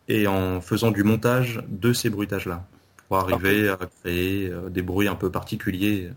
et 0.07 0.29
en 0.29 0.61
faisant 0.61 0.93
du 0.93 1.03
montage 1.03 1.61
de 1.67 1.93
ces 1.93 2.09
bruitages-là 2.09 2.65
pour 3.09 3.17
arriver 3.17 3.69
à 3.69 3.79
créer 4.01 4.49
euh, 4.49 4.69
des 4.69 4.83
bruits 4.83 5.09
un 5.09 5.17
peu 5.17 5.29
particuliers, 5.29 6.13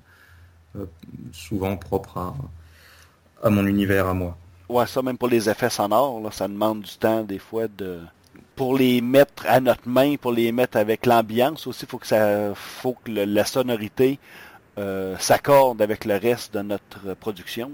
souvent 1.31 1.77
propres 1.77 2.19
à, 2.19 2.35
à 3.41 3.49
mon 3.49 3.65
univers 3.65 4.05
à 4.05 4.13
moi. 4.13 4.37
Ouais, 4.69 4.85
ça 4.85 5.01
même 5.01 5.17
pour 5.17 5.29
les 5.29 5.49
effets 5.49 5.69
sonores, 5.69 6.19
là, 6.21 6.29
ça 6.31 6.47
demande 6.47 6.81
du 6.81 6.97
temps 6.97 7.23
des 7.23 7.39
fois 7.39 7.67
de 7.67 7.99
pour 8.55 8.75
les 8.77 9.01
mettre 9.01 9.45
à 9.47 9.59
notre 9.59 9.87
main, 9.87 10.15
pour 10.17 10.31
les 10.31 10.51
mettre 10.51 10.77
avec 10.77 11.05
l'ambiance 11.05 11.67
aussi, 11.67 11.85
faut 11.85 11.99
que 11.99 12.07
ça 12.07 12.53
faut 12.55 12.97
que 13.05 13.11
la 13.11 13.45
sonorité 13.45 14.19
euh, 14.77 15.15
s'accorde 15.19 15.81
avec 15.81 16.05
le 16.05 16.17
reste 16.17 16.53
de 16.55 16.61
notre 16.61 17.13
production. 17.15 17.71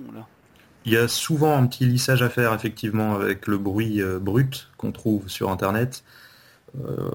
Il 0.85 0.91
y 0.91 0.97
a 0.97 1.07
souvent 1.07 1.57
un 1.57 1.65
petit 1.67 1.85
lissage 1.85 2.21
à 2.21 2.29
faire 2.29 2.53
effectivement 2.53 3.15
avec 3.15 3.47
le 3.47 3.57
bruit 3.57 4.01
euh, 4.01 4.19
brut 4.19 4.69
qu'on 4.77 4.91
trouve 4.91 5.29
sur 5.29 5.49
internet. 5.49 6.03
Euh, 6.79 7.09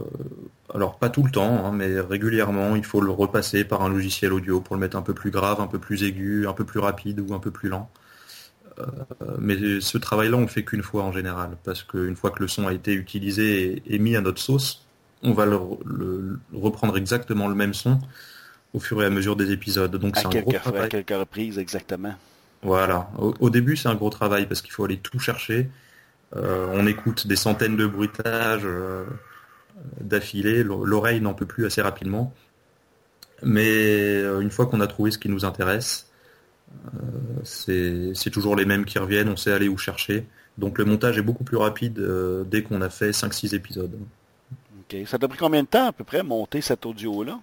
alors 0.72 0.98
pas 0.98 1.10
tout 1.10 1.22
le 1.22 1.30
temps, 1.30 1.64
hein, 1.64 1.72
mais 1.72 2.00
régulièrement, 2.00 2.74
il 2.76 2.84
faut 2.84 3.00
le 3.00 3.10
repasser 3.10 3.64
par 3.64 3.82
un 3.82 3.88
logiciel 3.88 4.32
audio 4.32 4.60
pour 4.60 4.76
le 4.76 4.80
mettre 4.80 4.96
un 4.96 5.02
peu 5.02 5.14
plus 5.14 5.30
grave, 5.30 5.60
un 5.60 5.66
peu 5.66 5.78
plus 5.78 6.04
aigu, 6.04 6.46
un 6.46 6.52
peu 6.52 6.64
plus 6.64 6.80
rapide 6.80 7.20
ou 7.20 7.34
un 7.34 7.38
peu 7.38 7.50
plus 7.50 7.68
lent. 7.68 7.90
Euh, 8.78 9.36
mais 9.38 9.80
ce 9.80 9.98
travail-là, 9.98 10.36
on 10.36 10.42
le 10.42 10.46
fait 10.46 10.64
qu'une 10.64 10.82
fois 10.82 11.02
en 11.04 11.12
général, 11.12 11.50
parce 11.64 11.82
qu'une 11.82 12.16
fois 12.16 12.30
que 12.30 12.40
le 12.40 12.48
son 12.48 12.66
a 12.66 12.72
été 12.72 12.92
utilisé 12.92 13.82
et, 13.86 13.98
mis 13.98 14.16
à 14.16 14.20
notre 14.20 14.40
sauce, 14.40 14.86
on 15.22 15.32
va 15.32 15.46
le, 15.46 15.58
reprendre 16.54 16.96
exactement 16.96 17.48
le 17.48 17.54
même 17.54 17.74
son 17.74 17.98
au 18.74 18.80
fur 18.80 19.02
et 19.02 19.06
à 19.06 19.10
mesure 19.10 19.36
des 19.36 19.50
épisodes. 19.50 19.94
Donc 19.96 20.16
c'est 20.16 20.26
un 20.26 20.40
gros 20.40 20.52
travail. 20.52 20.82
À 20.82 20.88
quelques 20.88 21.10
reprises, 21.10 21.58
exactement. 21.58 22.14
Voilà. 22.62 23.10
Au, 23.18 23.50
début, 23.50 23.76
c'est 23.76 23.88
un 23.88 23.94
gros 23.94 24.10
travail 24.10 24.46
parce 24.46 24.62
qu'il 24.62 24.72
faut 24.72 24.84
aller 24.84 24.98
tout 24.98 25.18
chercher. 25.18 25.70
Euh, 26.36 26.66
on 26.72 26.86
écoute 26.86 27.26
des 27.26 27.36
centaines 27.36 27.76
de 27.76 27.86
bruitages 27.86 28.62
euh, 28.64 29.04
d'affilée. 30.00 30.62
L'oreille 30.62 31.20
n'en 31.20 31.34
peut 31.34 31.46
plus 31.46 31.66
assez 31.66 31.80
rapidement. 31.80 32.34
Mais 33.42 34.20
une 34.40 34.50
fois 34.50 34.66
qu'on 34.66 34.80
a 34.80 34.88
trouvé 34.88 35.12
ce 35.12 35.18
qui 35.18 35.28
nous 35.28 35.44
intéresse, 35.44 36.07
c'est 37.44 38.30
toujours 38.30 38.56
les 38.56 38.64
mêmes 38.64 38.84
qui 38.84 38.98
reviennent, 38.98 39.28
on 39.28 39.36
sait 39.36 39.52
aller 39.52 39.68
où 39.68 39.78
chercher. 39.78 40.26
Donc 40.58 40.78
le 40.78 40.84
montage 40.84 41.16
est 41.18 41.22
beaucoup 41.22 41.44
plus 41.44 41.56
rapide 41.56 42.00
euh, 42.00 42.44
dès 42.44 42.62
qu'on 42.62 42.82
a 42.82 42.90
fait 42.90 43.10
5-6 43.10 43.54
épisodes. 43.54 43.96
Ok. 44.80 44.96
Ça 45.06 45.18
t'a 45.18 45.28
pris 45.28 45.38
combien 45.38 45.62
de 45.62 45.68
temps 45.68 45.86
à 45.86 45.92
peu 45.92 46.04
près 46.04 46.22
monter 46.22 46.60
cet 46.60 46.84
audio-là? 46.84 47.38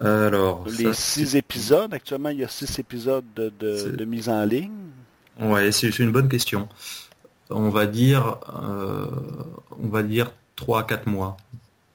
Alors. 0.00 0.66
Les 0.66 0.92
6 0.92 1.36
épisodes, 1.36 1.94
actuellement 1.94 2.30
il 2.30 2.38
y 2.38 2.44
a 2.44 2.48
6 2.48 2.78
épisodes 2.80 3.24
de, 3.34 4.04
mise 4.04 4.28
en 4.28 4.44
ligne. 4.44 4.72
Ouais, 5.40 5.70
c'est 5.70 5.96
une 5.98 6.10
bonne 6.10 6.28
question. 6.28 6.68
On 7.50 7.68
va 7.68 7.86
dire, 7.86 8.38
euh, 8.62 9.06
on 9.80 9.88
va 9.88 10.02
dire 10.02 10.32
3 10.56 10.86
4 10.86 11.06
mois. 11.06 11.36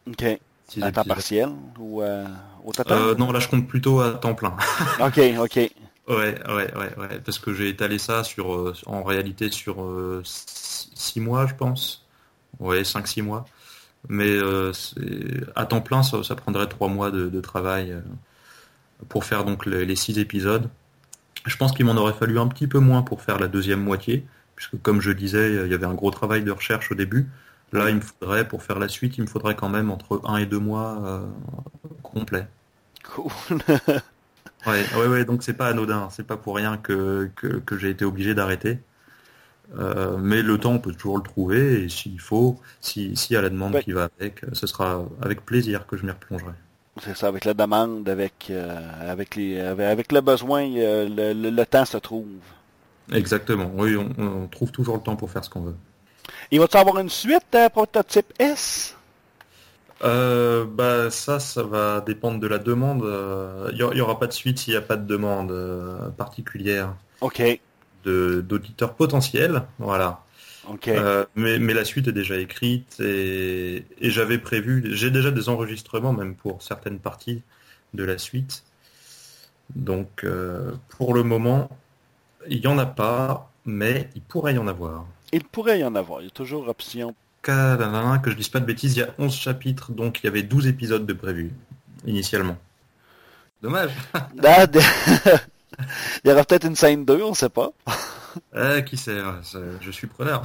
Ok. 0.08 0.39
À 0.81 0.91
temps 0.91 1.03
partiel 1.03 1.50
ou 1.79 2.01
euh, 2.01 3.15
non, 3.15 3.31
là 3.31 3.39
je 3.39 3.47
compte 3.47 3.67
plutôt 3.67 4.01
à 4.01 4.12
temps 4.12 4.36
plein. 4.36 4.55
ok, 5.00 5.19
ok. 5.39 5.55
Ouais, 5.55 5.71
ouais, 6.07 6.38
ouais, 6.47 6.95
ouais, 6.97 7.19
parce 7.24 7.39
que 7.39 7.53
j'ai 7.53 7.69
étalé 7.69 7.97
ça 7.97 8.24
sur, 8.24 8.53
euh, 8.53 8.74
en 8.86 9.03
réalité 9.03 9.51
sur 9.51 9.75
6 10.24 11.13
euh, 11.17 11.21
mois, 11.21 11.47
je 11.47 11.53
pense. 11.53 12.05
Ouais, 12.59 12.81
5-6 12.83 13.21
mois. 13.24 13.45
Mais 14.09 14.38
à 15.55 15.65
temps 15.65 15.81
plein, 15.81 16.03
ça, 16.03 16.36
prendrait 16.36 16.67
3 16.67 16.88
mois 16.88 17.12
de, 17.12 17.41
travail 17.41 17.95
pour 19.09 19.25
faire 19.25 19.43
donc 19.43 19.65
les 19.65 19.95
6 19.95 20.19
épisodes. 20.19 20.69
Je 21.45 21.57
pense 21.57 21.71
qu'il 21.74 21.86
m'en 21.86 21.95
aurait 21.95 22.13
fallu 22.13 22.39
un 22.39 22.47
petit 22.47 22.67
peu 22.67 22.79
moins 22.79 23.01
pour 23.01 23.21
faire 23.21 23.39
la 23.39 23.47
deuxième 23.47 23.81
moitié, 23.81 24.25
puisque 24.55 24.81
comme 24.81 25.01
je 25.01 25.12
disais, 25.12 25.65
il 25.65 25.71
y 25.71 25.74
avait 25.74 25.86
un 25.86 25.93
gros 25.93 26.12
travail 26.12 26.43
de 26.43 26.51
recherche 26.51 26.91
au 26.91 26.95
début. 26.95 27.27
Là, 27.74 27.89
il 27.89 27.97
me 27.97 28.01
faudrait, 28.01 28.47
pour 28.47 28.63
faire 28.63 28.79
la 28.79 28.88
suite, 28.88 29.17
il 29.17 29.21
me 29.21 29.27
faudrait 29.27 29.55
quand 29.55 29.69
même 29.69 29.91
entre 29.91 30.21
1 30.24 30.38
et 30.38 30.45
2 30.45 30.57
mois 30.57 31.21
complets. 32.01 32.47
Cool. 33.03 33.31
ouais, 34.67 34.86
ouais, 34.95 35.07
ouais, 35.07 35.25
donc 35.25 35.43
c'est 35.43 35.53
pas 35.53 35.67
anodin, 35.67 36.09
c'est 36.12 36.25
pas 36.25 36.38
pour 36.38 36.55
rien 36.55 36.77
que, 36.77 37.29
que, 37.36 37.77
j'ai 37.77 37.89
été 37.89 38.05
obligé 38.05 38.33
d'arrêter. 38.33 38.79
Euh, 39.77 40.17
mais 40.17 40.41
le 40.41 40.57
temps, 40.57 40.74
on 40.74 40.79
peut 40.79 40.93
toujours 40.93 41.17
le 41.17 41.24
trouver, 41.24 41.83
et 41.83 41.89
s'il 41.89 42.19
faut, 42.21 42.59
s'il 42.79 43.17
si 43.17 43.33
y 43.33 43.36
a 43.36 43.41
la 43.41 43.50
demande 43.50 43.79
qui 43.81 43.91
va 43.91 44.09
avec, 44.19 44.41
ce 44.53 44.65
sera 44.65 45.05
avec 45.21 45.45
plaisir 45.45 45.86
que 45.86 45.97
je 45.97 46.05
m'y 46.05 46.12
replongerai. 46.12 46.53
C'est 47.03 47.15
ça, 47.15 47.27
avec 47.27 47.45
la 47.45 47.53
demande, 47.53 48.07
avec, 48.07 48.47
euh, 48.50 49.12
avec, 49.12 49.36
les, 49.36 49.59
avec 49.59 50.12
le 50.12 50.21
besoin, 50.21 50.67
le, 50.67 51.33
le, 51.33 51.65
temps 51.65 51.86
se 51.86 51.97
trouve. 51.97 52.25
Exactement, 53.12 53.71
oui, 53.75 53.95
on, 54.17 54.47
trouve 54.47 54.71
toujours 54.71 54.95
le 54.95 55.03
temps 55.03 55.15
pour 55.15 55.29
faire 55.29 55.43
ce 55.43 55.50
qu'on 55.50 55.62
veut. 55.62 55.75
Il 56.51 56.60
va-t-il 56.60 56.79
avoir 56.79 57.00
une 57.00 57.10
suite 57.10 57.53
à 57.53 57.69
Prototype 57.69 58.34
S? 58.39 58.98
Euh, 60.03 60.65
bah 60.65 61.10
ça, 61.10 61.39
ça 61.39 61.63
va 61.63 62.01
dépendre 62.01 62.39
de 62.39 62.48
la 62.48 62.60
demande. 62.60 63.00
Il 63.00 63.81
euh, 63.81 63.93
n'y 63.93 64.01
aura 64.01 64.19
pas 64.19 64.27
de 64.27 64.34
suite 64.34 64.60
s'il 64.60 64.74
n'y 64.74 64.77
a 64.77 64.81
pas 64.81 64.96
de 64.96 65.05
demande 65.05 65.51
euh, 65.51 66.10
particulière. 66.10 66.93
Ok. 67.22 67.41
D'auditeurs 68.05 68.93
potentiels, 68.93 69.63
voilà. 69.79 70.24
Ok. 70.69 70.89
mais, 71.36 71.60
mais 71.60 71.74
la 71.74 71.84
suite 71.86 72.07
est 72.07 72.13
déjà 72.13 72.38
écrite 72.38 73.00
et, 73.00 73.86
et 74.00 74.10
j'avais 74.10 74.38
prévu, 74.38 74.84
j'ai 74.96 75.12
déjà 75.12 75.31
des 75.31 75.50
enregistrements 75.50 76.13
même 76.13 76.36
pour 76.36 76.62
certaines 76.62 77.00
parties 77.00 77.41
de 77.93 78.03
la 78.03 78.17
suite. 78.17 78.63
Donc 79.75 80.25
pour 80.89 81.13
le 81.13 81.24
moment, 81.24 81.69
il 82.50 82.60
n'y 82.62 82.67
en 82.67 82.77
a 82.77 82.86
pas, 82.86 83.51
mais 83.65 84.10
il 84.15 84.22
pourrait 84.22 84.53
y 84.53 84.57
en 84.57 84.67
avoir. 84.67 85.05
Il 85.31 85.43
pourrait 85.43 85.79
y 85.79 85.84
en 85.84 85.96
avoir. 85.96 86.22
Il 86.22 86.25
y 86.25 86.27
a 86.27 86.31
toujours 86.31 86.67
option 86.67 87.15
que 87.48 88.29
je 88.29 88.36
dise 88.36 88.50
pas 88.50 88.60
de 88.60 88.65
bêtises, 88.65 88.98
il 88.98 89.00
y 89.00 89.03
a 89.03 89.10
11 89.17 89.34
chapitres, 89.34 89.91
donc 89.91 90.19
il 90.22 90.25
y 90.25 90.27
avait 90.27 90.43
12 90.43 90.67
épisodes 90.67 91.05
de 91.05 91.13
prévus, 91.13 91.53
initialement. 92.05 92.57
Dommage. 93.62 93.91
Ah, 94.43 94.65
il 96.24 96.29
y 96.29 96.31
aura 96.31 96.43
peut-être 96.43 96.65
une 96.65 96.75
scène 96.75 97.05
2, 97.05 97.22
on 97.22 97.34
sait 97.34 97.50
pas. 97.50 97.72
Eh, 98.55 98.86
qui 98.86 98.98
sait, 98.98 99.19
je 99.81 99.89
suis 99.89 100.05
preneur. 100.05 100.43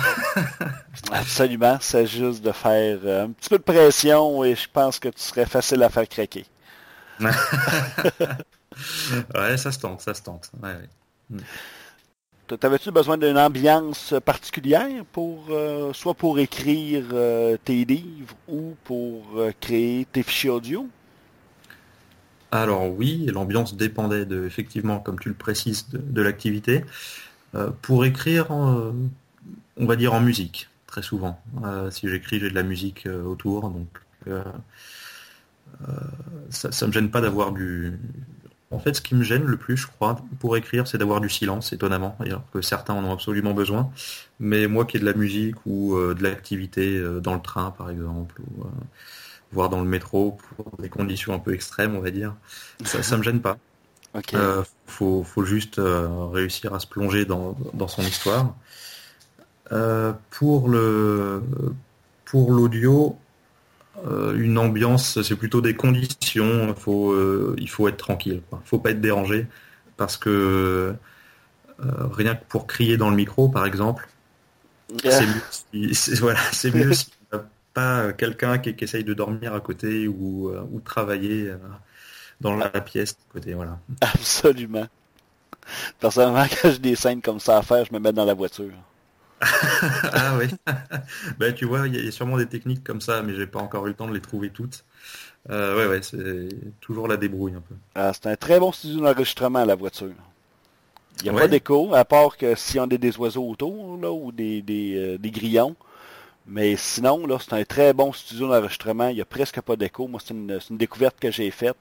Absolument, 1.12 1.76
c'est 1.78 2.06
juste 2.06 2.42
de 2.42 2.50
faire 2.50 2.98
euh, 3.04 3.26
un 3.26 3.32
petit 3.32 3.50
peu 3.50 3.58
de 3.58 3.62
pression 3.62 4.42
et 4.44 4.54
je 4.54 4.66
pense 4.72 4.98
que 4.98 5.10
tu 5.10 5.20
serais 5.20 5.44
facile 5.44 5.82
à 5.82 5.90
faire 5.90 6.08
craquer. 6.08 6.46
ouais, 7.20 7.32
ça 9.58 9.72
se 9.72 9.78
tente, 9.78 10.00
ça 10.00 10.14
se 10.14 10.22
tente. 10.22 10.50
Hmm. 11.28 11.36
T'avais-tu 12.48 12.90
besoin 12.90 13.16
d'une 13.16 13.38
ambiance 13.38 14.14
particulière 14.24 15.04
pour 15.12 15.46
euh, 15.50 15.92
soit 15.92 16.14
pour 16.14 16.38
écrire 16.38 17.04
euh, 17.12 17.56
tes 17.64 17.84
livres 17.84 18.34
ou 18.46 18.74
pour 18.84 19.24
euh, 19.36 19.52
créer 19.60 20.06
tes 20.10 20.22
fichiers 20.22 20.50
audio? 20.50 20.86
Alors 22.50 22.92
oui, 22.92 23.26
l'ambiance 23.32 23.74
dépendait 23.76 24.26
de, 24.26 24.44
effectivement, 24.44 24.98
comme 24.98 25.18
tu 25.18 25.28
le 25.28 25.34
précises, 25.34 25.88
de, 25.90 26.20
l'activité. 26.20 26.84
pour 27.80 28.04
écrire, 28.04 28.50
on 28.50 29.86
va 29.86 29.96
dire 29.96 30.12
en 30.12 30.20
musique, 30.20 30.68
très 30.86 31.00
souvent. 31.00 31.40
si 31.90 32.10
j'écris, 32.10 32.40
j'ai 32.40 32.50
de 32.50 32.54
la 32.54 32.62
musique 32.62 33.08
autour, 33.24 33.70
donc 33.70 33.88
ça, 36.50 36.68
ne 36.68 36.86
me 36.88 36.92
gêne 36.92 37.10
pas 37.10 37.22
d'avoir 37.22 37.52
du, 37.52 37.98
en 38.72 38.78
fait, 38.78 38.94
ce 38.94 39.02
qui 39.02 39.14
me 39.14 39.22
gêne 39.22 39.44
le 39.44 39.56
plus, 39.56 39.76
je 39.76 39.86
crois, 39.86 40.16
pour 40.40 40.56
écrire, 40.56 40.86
c'est 40.88 40.98
d'avoir 40.98 41.20
du 41.20 41.28
silence, 41.28 41.72
étonnamment, 41.72 42.16
alors 42.20 42.42
que 42.52 42.62
certains 42.62 42.94
en 42.94 43.04
ont 43.04 43.12
absolument 43.12 43.52
besoin. 43.52 43.90
Mais 44.40 44.66
moi 44.66 44.86
qui 44.86 44.96
ai 44.96 45.00
de 45.00 45.04
la 45.04 45.12
musique 45.12 45.56
ou 45.66 45.94
euh, 45.94 46.14
de 46.14 46.22
l'activité 46.22 46.96
euh, 46.96 47.20
dans 47.20 47.34
le 47.34 47.42
train, 47.42 47.70
par 47.70 47.90
exemple, 47.90 48.40
ou 48.40 48.62
euh, 48.62 48.68
voire 49.52 49.68
dans 49.68 49.80
le 49.80 49.88
métro, 49.88 50.38
pour 50.56 50.72
des 50.78 50.88
conditions 50.88 51.34
un 51.34 51.38
peu 51.38 51.52
extrêmes, 51.52 51.94
on 51.94 52.00
va 52.00 52.10
dire, 52.10 52.34
ça, 52.84 53.02
ça 53.02 53.16
me 53.16 53.22
gêne 53.22 53.40
pas. 53.40 53.58
Okay. 54.14 54.36
faut, 54.86 55.24
juste 55.42 55.80
réussir 55.80 56.74
à 56.74 56.80
se 56.80 56.86
plonger 56.86 57.24
dans, 57.24 57.56
son 57.88 58.02
histoire. 58.02 58.54
pour 60.28 60.68
le 60.68 61.42
pour 62.26 62.52
l'audio, 62.52 63.16
une 64.34 64.58
ambiance, 64.58 65.20
c'est 65.22 65.36
plutôt 65.36 65.60
des 65.60 65.74
conditions. 65.74 66.68
Il 66.68 66.80
faut, 66.80 67.54
il 67.56 67.68
faut 67.68 67.88
être 67.88 67.98
tranquille. 67.98 68.42
Il 68.52 68.56
ne 68.56 68.60
faut 68.64 68.78
pas 68.78 68.90
être 68.90 69.00
dérangé 69.00 69.46
parce 69.96 70.16
que 70.16 70.94
rien 71.78 72.34
que 72.34 72.44
pour 72.48 72.66
crier 72.66 72.96
dans 72.96 73.10
le 73.10 73.16
micro, 73.16 73.48
par 73.48 73.66
exemple, 73.66 74.08
c'est 75.04 75.26
mieux 75.26 75.92
si, 75.92 76.14
voilà, 76.14 76.40
c'est 76.52 76.74
mieux 76.74 76.92
si 76.92 77.10
pas 77.74 78.12
quelqu'un 78.12 78.58
qui, 78.58 78.74
essaye 78.84 79.04
de 79.04 79.14
dormir 79.14 79.54
à 79.54 79.60
côté 79.60 80.06
ou, 80.08 80.50
ou 80.50 80.80
travailler 80.80 81.52
dans 82.42 82.56
la 82.56 82.68
pièce 82.68 83.12
à 83.12 83.32
côté. 83.32 83.54
Voilà. 83.54 83.78
Absolument. 84.00 84.86
Personnellement, 86.00 86.44
quand 86.62 86.70
j'ai 86.70 86.78
des 86.78 86.96
scènes 86.96 87.22
comme 87.22 87.40
ça 87.40 87.58
à 87.58 87.62
faire, 87.62 87.84
je 87.84 87.92
me 87.92 87.98
mets 87.98 88.12
dans 88.12 88.24
la 88.24 88.34
voiture. 88.34 88.72
ah 90.12 90.36
oui. 90.38 90.46
ben, 91.38 91.52
tu 91.54 91.64
vois, 91.64 91.88
il 91.88 92.04
y, 92.04 92.08
a 92.08 92.10
sûrement 92.10 92.36
des 92.36 92.46
techniques 92.46 92.84
comme 92.84 93.00
ça, 93.00 93.22
mais 93.22 93.34
j'ai 93.34 93.46
pas 93.46 93.60
encore 93.60 93.86
eu 93.86 93.90
le 93.90 93.94
temps 93.94 94.06
de 94.06 94.14
les 94.14 94.20
trouver 94.20 94.50
toutes. 94.50 94.84
Euh, 95.50 95.76
ouais, 95.76 95.86
ouais, 95.86 96.02
c'est 96.02 96.48
toujours 96.80 97.08
la 97.08 97.16
débrouille 97.16 97.54
un 97.54 97.60
peu. 97.60 97.74
Ah, 97.94 98.12
c'est 98.12 98.28
un 98.28 98.36
très 98.36 98.60
bon 98.60 98.70
studio 98.70 99.00
d'enregistrement 99.00 99.64
la 99.64 99.74
voiture. 99.74 100.12
Il 101.18 101.30
n'y 101.30 101.36
a 101.36 101.40
pas 101.40 101.48
d'écho, 101.48 101.94
à 101.94 102.04
part 102.04 102.36
que 102.36 102.54
si 102.54 102.78
on 102.78 102.84
a 102.84 102.86
des 102.86 103.16
oiseaux 103.18 103.48
autour, 103.48 103.98
là, 104.00 104.10
ou 104.10 104.32
des, 104.32 104.62
des, 104.62 104.94
euh, 104.96 105.30
grillons. 105.30 105.76
Mais 106.46 106.76
sinon, 106.76 107.26
là, 107.26 107.38
c'est 107.38 107.52
un 107.52 107.64
très 107.64 107.92
bon 107.92 108.12
studio 108.12 108.48
d'enregistrement. 108.48 109.08
Il 109.08 109.16
n'y 109.16 109.20
a 109.20 109.24
presque 109.24 109.60
pas 109.60 109.76
d'écho. 109.76 110.08
Moi, 110.08 110.20
c'est 110.24 110.34
une, 110.34 110.60
découverte 110.70 111.18
que 111.20 111.30
j'ai 111.30 111.50
faite. 111.50 111.76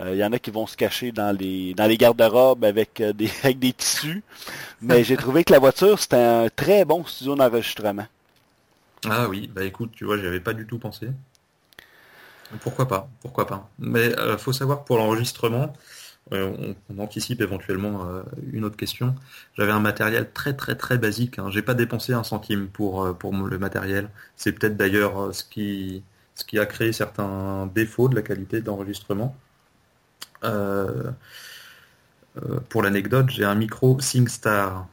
Il 0.00 0.06
euh, 0.06 0.14
y 0.14 0.24
en 0.24 0.32
a 0.32 0.38
qui 0.38 0.50
vont 0.50 0.66
se 0.66 0.76
cacher 0.76 1.10
dans 1.10 1.36
les 1.36 1.74
dans 1.74 1.86
les 1.86 1.96
garde-robes 1.96 2.64
avec 2.64 3.00
euh, 3.00 3.12
des 3.12 3.30
avec 3.42 3.58
des 3.58 3.72
tissus. 3.72 4.22
Mais 4.80 5.02
j'ai 5.02 5.16
trouvé 5.16 5.44
que 5.44 5.52
la 5.52 5.58
voiture, 5.58 5.98
c'était 5.98 6.16
un 6.16 6.48
très 6.54 6.84
bon 6.84 7.04
studio 7.04 7.34
d'enregistrement. 7.34 8.06
Ah 9.04 9.28
oui, 9.28 9.50
bah 9.52 9.64
écoute, 9.64 9.92
tu 9.94 10.04
vois, 10.04 10.18
j'y 10.18 10.26
avais 10.26 10.40
pas 10.40 10.52
du 10.52 10.66
tout 10.66 10.78
pensé. 10.78 11.08
Pourquoi 12.60 12.88
pas, 12.88 13.08
pourquoi 13.20 13.46
pas. 13.46 13.68
Mais 13.78 14.18
euh, 14.18 14.38
faut 14.38 14.52
savoir 14.52 14.84
pour 14.84 14.96
l'enregistrement, 14.96 15.72
on, 16.30 16.74
anticipe 16.98 17.40
éventuellement 17.40 18.06
une 18.52 18.64
autre 18.64 18.76
question. 18.76 19.14
J'avais 19.56 19.72
un 19.72 19.80
matériel 19.80 20.30
très 20.32 20.54
très 20.54 20.74
très 20.74 20.98
basique. 20.98 21.38
Hein. 21.38 21.50
J'ai 21.50 21.62
pas 21.62 21.74
dépensé 21.74 22.12
un 22.12 22.22
centime 22.22 22.68
pour 22.68 23.16
pour 23.18 23.32
le 23.32 23.58
matériel. 23.58 24.10
C'est 24.36 24.52
peut-être 24.52 24.76
d'ailleurs 24.76 25.34
ce 25.34 25.42
qui 25.42 26.02
ce 26.34 26.44
qui 26.44 26.58
a 26.58 26.66
créé 26.66 26.92
certains 26.92 27.66
défauts 27.74 28.08
de 28.08 28.14
la 28.14 28.22
qualité 28.22 28.60
d'enregistrement. 28.60 29.34
Euh, 30.44 31.10
euh, 32.36 32.60
pour 32.68 32.82
l'anecdote, 32.82 33.30
j'ai 33.30 33.44
un 33.44 33.54
micro 33.54 33.98
SingStar 34.00 34.86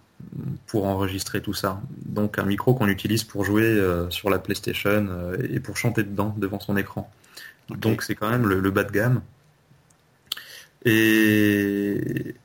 pour 0.67 0.85
enregistrer 0.85 1.41
tout 1.41 1.53
ça. 1.53 1.81
Donc 2.05 2.39
un 2.39 2.45
micro 2.45 2.73
qu'on 2.73 2.87
utilise 2.87 3.23
pour 3.23 3.43
jouer 3.45 3.63
euh, 3.63 4.09
sur 4.09 4.29
la 4.29 4.39
PlayStation 4.39 5.33
et 5.49 5.59
pour 5.59 5.77
chanter 5.77 6.03
dedans, 6.03 6.33
devant 6.37 6.59
son 6.59 6.77
écran. 6.77 7.11
Donc 7.69 8.03
c'est 8.03 8.15
quand 8.15 8.29
même 8.29 8.47
le, 8.47 8.71
bas 8.71 8.83
de 8.83 8.91
gamme. 8.91 9.21
Et, 10.85 12.35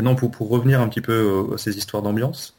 non, 0.00 0.14
pour, 0.14 0.30
pour, 0.30 0.48
revenir 0.48 0.80
un 0.80 0.88
petit 0.88 1.00
peu 1.00 1.48
à 1.54 1.58
ces 1.58 1.76
histoires 1.76 2.02
d'ambiance, 2.02 2.56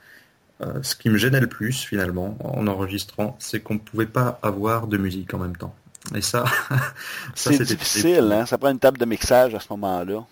ce 0.82 0.96
qui 0.96 1.10
me 1.10 1.18
gênait 1.18 1.40
le 1.40 1.48
plus 1.48 1.84
finalement 1.84 2.38
en 2.42 2.68
enregistrant, 2.68 3.36
c'est 3.40 3.62
qu'on 3.62 3.76
ne 3.76 3.80
pouvait 3.80 4.06
pas 4.06 4.40
avoir 4.42 4.88
de 4.88 4.98
musique 4.98 5.34
en 5.34 5.40
même 5.40 5.56
temps. 5.56 5.76
Et 6.16 6.22
ça, 6.22 6.46
c'est 7.36 7.62
difficile, 7.62 8.32
hein? 8.32 8.46
Ça 8.46 8.58
prend 8.58 8.70
une 8.70 8.80
table 8.80 8.98
de 8.98 9.06
mixage 9.06 9.54
à 9.54 9.60
ce 9.60 9.68
moment-là. 9.70 10.26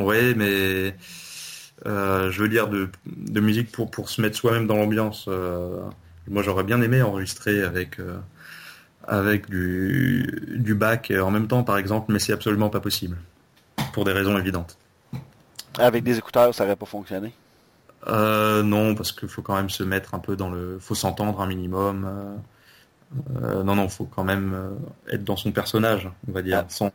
Oui, 0.00 0.34
mais 0.34 0.94
euh, 1.86 2.30
je 2.30 2.42
veux 2.42 2.48
dire 2.48 2.68
de, 2.68 3.40
musique 3.40 3.70
pour, 3.70 3.90
pour 3.90 4.08
se 4.08 4.20
mettre 4.20 4.36
soi-même 4.36 4.66
dans 4.66 4.76
l'ambiance. 4.76 5.26
Euh, 5.28 5.80
moi, 6.28 6.42
j'aurais 6.42 6.64
bien 6.64 6.80
aimé 6.80 7.02
enregistrer 7.02 7.62
avec 7.62 7.98
euh, 8.00 8.16
avec 9.06 9.50
du, 9.50 10.56
du 10.56 10.74
bac 10.74 11.12
en 11.20 11.30
même 11.30 11.46
temps, 11.46 11.62
par 11.62 11.76
exemple, 11.76 12.10
mais 12.12 12.18
c'est 12.18 12.32
absolument 12.32 12.70
pas 12.70 12.80
possible 12.80 13.18
pour 13.92 14.04
des 14.04 14.12
raisons 14.12 14.38
évidentes. 14.38 14.78
Avec 15.78 16.04
des 16.04 16.16
écouteurs, 16.16 16.54
ça 16.54 16.64
n'aurait 16.64 16.76
pas 16.76 16.86
fonctionné? 16.86 17.34
non, 18.06 18.94
parce 18.94 19.12
qu'il 19.12 19.28
faut 19.28 19.42
quand 19.42 19.56
même 19.56 19.70
se 19.70 19.82
mettre 19.82 20.14
un 20.14 20.18
peu 20.18 20.36
dans 20.36 20.50
le, 20.50 20.78
faut 20.78 20.94
s'entendre 20.94 21.40
un 21.40 21.46
minimum. 21.46 22.38
Euh, 23.42 23.62
non, 23.62 23.76
non, 23.76 23.84
il 23.84 23.90
faut 23.90 24.04
quand 24.04 24.24
même 24.24 24.52
euh, 24.54 25.14
être 25.14 25.24
dans 25.24 25.36
son 25.36 25.52
personnage, 25.52 26.08
on 26.28 26.32
va 26.32 26.42
dire. 26.42 26.64
Sans, 26.68 26.92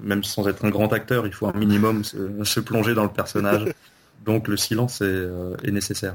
même 0.00 0.24
sans 0.24 0.48
être 0.48 0.64
un 0.64 0.70
grand 0.70 0.92
acteur, 0.92 1.26
il 1.26 1.32
faut 1.32 1.46
un 1.46 1.52
minimum 1.52 2.04
se, 2.04 2.60
plonger 2.60 2.94
dans 2.94 3.04
le 3.04 3.10
personnage. 3.10 3.64
Donc 4.24 4.48
le 4.48 4.56
silence 4.56 5.00
est, 5.00 5.04
euh, 5.04 5.54
nécessaire. 5.64 6.14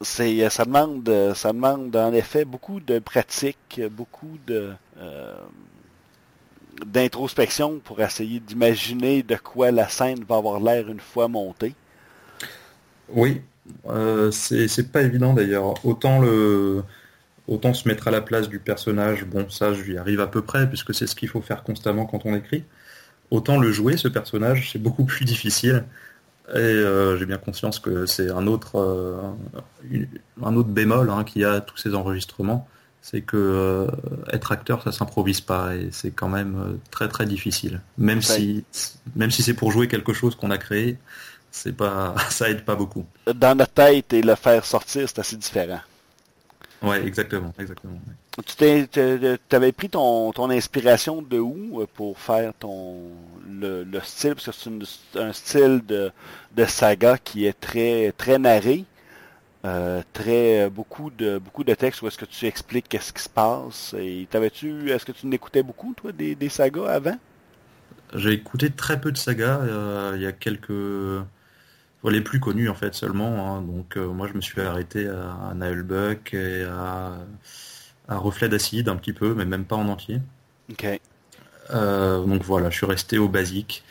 C'est, 0.00 0.48
ça 0.48 0.64
demande, 0.64 1.10
ça 1.34 1.52
demande 1.52 1.94
en 1.96 2.12
effet 2.12 2.44
beaucoup 2.44 2.78
de 2.78 2.98
pratique, 3.00 3.80
beaucoup 3.90 4.38
de 4.46 4.70
d'introspection 6.86 7.80
pour 7.82 8.00
essayer 8.00 8.38
d'imaginer 8.38 9.24
de 9.24 9.34
quoi 9.34 9.72
la 9.72 9.88
scène 9.88 10.22
va 10.28 10.36
avoir 10.36 10.60
l'air 10.60 10.88
une 10.88 11.00
fois 11.00 11.26
montée. 11.26 11.74
Oui, 13.08 13.42
c'est 14.30 14.92
pas 14.92 15.02
évident 15.02 15.34
d'ailleurs. 15.34 15.84
Autant 15.84 16.20
le 16.20 16.84
Autant 17.48 17.72
se 17.72 17.88
mettre 17.88 18.08
à 18.08 18.10
la 18.10 18.20
place 18.20 18.50
du 18.50 18.58
personnage, 18.58 19.24
bon 19.24 19.48
ça 19.48 19.72
je 19.72 19.92
y 19.92 19.96
arrive 19.96 20.20
à 20.20 20.26
peu 20.26 20.42
près 20.42 20.68
puisque 20.68 20.94
c'est 20.94 21.06
ce 21.06 21.14
qu'il 21.14 21.28
faut 21.28 21.40
faire 21.40 21.62
constamment 21.62 22.04
quand 22.04 22.26
on 22.26 22.34
écrit. 22.34 22.64
Autant 23.30 23.58
le 23.58 23.72
jouer 23.72 23.96
ce 23.96 24.06
personnage 24.06 24.70
c'est 24.70 24.78
beaucoup 24.78 25.04
plus 25.04 25.24
difficile 25.24 25.84
et 26.54 26.58
euh, 26.58 27.16
j'ai 27.18 27.24
bien 27.24 27.38
conscience 27.38 27.78
que 27.78 28.04
c'est 28.04 28.30
un 28.30 28.46
autre 28.46 28.78
euh, 28.78 29.20
un 30.42 30.56
autre 30.56 30.68
bémol 30.68 31.08
hein, 31.10 31.24
qui 31.24 31.42
a 31.42 31.60
tous 31.60 31.78
ces 31.78 31.94
enregistrements, 31.94 32.68
c'est 33.00 33.22
que 33.22 33.36
euh, 33.36 33.86
être 34.32 34.52
acteur 34.52 34.82
ça 34.82 34.92
s'improvise 34.92 35.40
pas 35.40 35.74
et 35.74 35.88
c'est 35.90 36.10
quand 36.10 36.28
même 36.28 36.78
très 36.90 37.08
très 37.08 37.24
difficile. 37.24 37.80
Même 37.96 38.20
si 38.20 38.64
même 39.16 39.30
si 39.30 39.42
c'est 39.42 39.54
pour 39.54 39.72
jouer 39.72 39.88
quelque 39.88 40.12
chose 40.12 40.36
qu'on 40.36 40.50
a 40.50 40.58
créé, 40.58 40.98
c'est 41.50 41.74
pas 41.74 42.14
ça 42.28 42.50
aide 42.50 42.66
pas 42.66 42.76
beaucoup. 42.76 43.06
Dans 43.34 43.56
la 43.56 43.66
tête 43.66 44.12
et 44.12 44.20
le 44.20 44.34
faire 44.34 44.66
sortir 44.66 45.08
c'est 45.08 45.18
assez 45.18 45.36
différent. 45.36 45.80
Ouais, 46.82 47.04
exactement, 47.04 47.52
exactement. 47.58 47.98
Tu 48.56 49.56
avais 49.56 49.72
pris 49.72 49.88
ton, 49.88 50.30
ton 50.32 50.50
inspiration 50.50 51.22
de 51.22 51.38
où 51.38 51.80
euh, 51.80 51.86
pour 51.92 52.18
faire 52.18 52.52
ton 52.54 53.00
le, 53.48 53.84
style? 54.02 54.34
Parce 54.34 54.46
que 54.46 54.52
c'est 54.52 55.18
un 55.20 55.32
style 55.32 55.82
de, 55.86 56.12
de 56.56 56.64
saga 56.64 57.18
qui 57.18 57.46
est 57.46 57.58
très 57.58 58.12
très 58.16 58.38
narré, 58.38 58.84
euh, 59.64 60.02
très 60.12 60.70
beaucoup 60.70 61.10
de 61.10 61.38
beaucoup 61.38 61.64
de 61.64 61.74
textes 61.74 62.02
où 62.02 62.06
est-ce 62.06 62.18
que 62.18 62.26
tu 62.26 62.46
expliques 62.46 62.88
qu'est-ce 62.88 63.12
qui 63.12 63.22
se 63.22 63.28
passe 63.28 63.94
et 63.98 64.28
t'avais-tu 64.30 64.90
est-ce 64.92 65.04
que 65.04 65.12
tu 65.12 65.26
n'écoutais 65.26 65.64
beaucoup 65.64 65.94
toi 65.96 66.12
des, 66.12 66.36
des 66.36 66.48
sagas 66.48 66.86
avant? 66.86 67.18
J'ai 68.14 68.32
écouté 68.32 68.70
très 68.70 69.00
peu 69.00 69.12
de 69.12 69.18
sagas. 69.18 69.60
Euh, 69.62 70.12
il 70.14 70.22
y 70.22 70.26
a 70.26 70.32
quelques 70.32 70.70
les 72.04 72.20
plus 72.20 72.40
connus 72.40 72.68
en 72.68 72.74
fait 72.74 72.94
seulement. 72.94 73.56
Hein. 73.56 73.62
Donc 73.62 73.96
euh, 73.96 74.06
moi 74.06 74.28
je 74.28 74.34
me 74.34 74.40
suis 74.40 74.60
arrêté 74.60 75.08
à, 75.08 75.52
Naël 75.54 75.82
Buck 75.82 76.34
et 76.34 76.64
à, 76.64 77.18
Reflet 78.08 78.48
d'acide 78.48 78.88
un 78.88 78.96
petit 78.96 79.12
peu, 79.12 79.34
mais 79.34 79.44
même 79.44 79.64
pas 79.64 79.76
en 79.76 79.86
entier. 79.88 80.20
Ok. 80.70 80.86
Euh, 81.74 82.24
donc 82.24 82.42
voilà, 82.42 82.70
je 82.70 82.76
suis 82.78 82.86
resté 82.86 83.18
au 83.18 83.28
basique, 83.28 83.84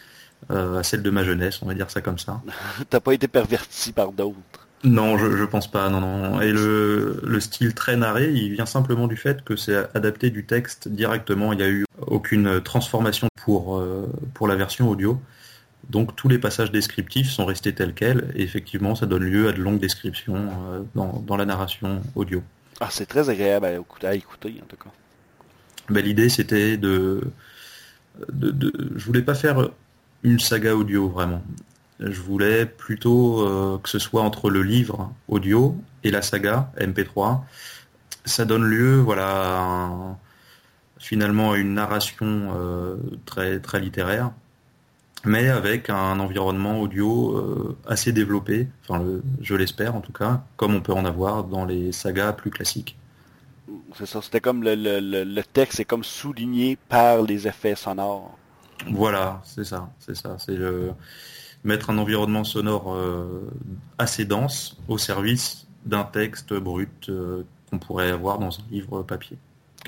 euh, 0.50 0.80
à 0.80 0.82
celle 0.82 1.04
de 1.04 1.12
ma 1.12 1.24
jeunesse, 1.24 1.60
on 1.62 1.67
va 1.67 1.76
dire 1.76 1.91
ça 1.91 2.02
comme 2.02 2.17
ça. 2.17 2.41
T'as 2.89 3.00
pas 3.00 3.13
été 3.13 3.28
perverti 3.28 3.91
par 3.91 4.12
d'autres? 4.12 4.67
Non, 4.84 5.20
je, 5.20 5.38
je 5.38 5.43
pense 5.43 5.70
pas, 5.70 5.88
non, 5.89 6.02
non. 6.02 6.41
Et 6.41 6.52
le, 6.52 7.22
le, 7.24 7.39
style 7.39 7.76
très 7.76 7.96
narré, 7.96 8.32
il 8.32 8.54
vient 8.54 8.65
simplement 8.65 9.06
du 9.06 9.17
fait 9.17 9.43
que 9.43 9.56
c'est 9.56 9.76
adapté 9.96 10.32
du 10.32 10.46
texte 10.46 10.88
directement. 10.88 11.54
Il 11.54 11.58
n'y 11.58 11.63
a 11.63 11.70
eu 11.70 11.86
aucune 12.02 12.62
transformation 12.62 13.28
pour, 13.36 13.84
pour 14.34 14.48
la 14.48 14.56
version 14.56 14.89
audio. 14.89 15.20
Donc 15.89 16.15
tous 16.15 16.28
les 16.28 16.38
passages 16.38 16.71
descriptifs 16.71 17.30
sont 17.30 17.45
restés 17.45 17.73
tels 17.73 17.93
quels, 17.93 18.32
et 18.36 18.43
effectivement 18.43 18.95
ça 18.95 19.06
donne 19.06 19.23
lieu 19.23 19.47
à 19.47 19.54
de 19.54 19.62
longues 19.62 19.80
descriptions 19.80 20.50
euh, 20.71 20.84
dans, 20.95 21.38
la 21.38 21.45
narration 21.45 22.02
audio. 22.15 22.43
Ah, 22.80 22.89
c'est 22.91 23.06
très 23.06 23.30
agréable 23.30 23.65
à 23.65 24.13
écouter, 24.13 24.60
en 24.62 24.65
tout 24.65 24.76
cas. 24.76 24.89
Ben, 25.89 26.04
l'idée 26.04 26.28
c'était 26.28 26.76
de, 26.76 27.21
de, 28.34 28.91
Je 28.95 29.06
voulais 29.06 29.21
pas 29.21 29.36
faire 29.36 29.69
une 30.23 30.39
saga 30.39 30.76
audio 30.76 31.08
vraiment. 31.08 31.41
Je 32.00 32.21
voulais 32.21 32.65
plutôt 32.65 33.47
euh, 33.47 33.80
que 33.82 33.89
ce 33.89 33.97
soit 33.97 34.21
entre 34.21 34.50
le 34.50 34.63
livre 34.63 35.12
audio 35.30 35.76
et 36.04 36.12
la 36.12 36.21
saga 36.21 36.71
MP3. 36.78 37.41
Ça 38.26 38.43
donne 38.43 38.65
lieu, 38.65 38.97
voilà, 38.97 40.17
finalement 41.00 41.54
à 41.54 41.58
une 41.58 41.73
narration 41.73 42.54
euh, 42.56 42.97
très, 43.26 43.60
très 43.60 43.80
littéraire 43.80 44.32
mais 45.28 45.50
avec 45.50 45.90
un 45.90 46.20
environnement 46.20 46.80
audio 46.80 47.38
euh, 47.38 47.78
assez 47.88 48.13
développé, 48.13 48.68
enfin 48.84 49.04
je 49.42 49.56
l'espère 49.56 49.96
en 49.96 50.02
tout 50.02 50.13
cas, 50.13 50.42
comme 50.56 50.74
on 50.74 50.82
peut 50.82 50.94
en 50.94 51.06
avoir 51.06 51.44
dans 51.44 51.66
les 51.66 51.92
sagas 51.92 52.34
plus 52.34 52.50
classiques. 52.50 52.98
C'est 53.96 54.06
ça, 54.06 54.22
c'était 54.22 54.40
comme 54.40 54.63
le, 54.63 55.42
texte 55.42 55.80
est 55.80 55.86
comme 55.86 56.04
souligné 56.04 56.78
par 56.90 57.22
les 57.22 57.48
effets 57.48 57.76
sonores. 57.76 58.38
Voilà, 58.92 59.42
c'est 59.44 59.66
ça, 59.66 59.90
c'est 60.00 60.16
ça, 60.16 60.38
c'est 60.40 60.56
le 60.56 60.92
mettre 61.63 61.90
un 61.90 61.98
environnement 61.98 62.44
sonore 62.44 62.94
euh, 62.94 63.50
assez 63.98 64.24
dense 64.24 64.78
au 64.88 64.98
service 64.98 65.68
d'un 65.86 66.04
texte 66.04 66.54
brut 66.54 67.10
euh, 67.10 67.44
qu'on 67.70 67.80
pourrait 67.80 68.12
avoir 68.12 68.40
dans 68.40 68.50
un 68.50 68.63
livre 68.72 69.04
papier. 69.04 69.38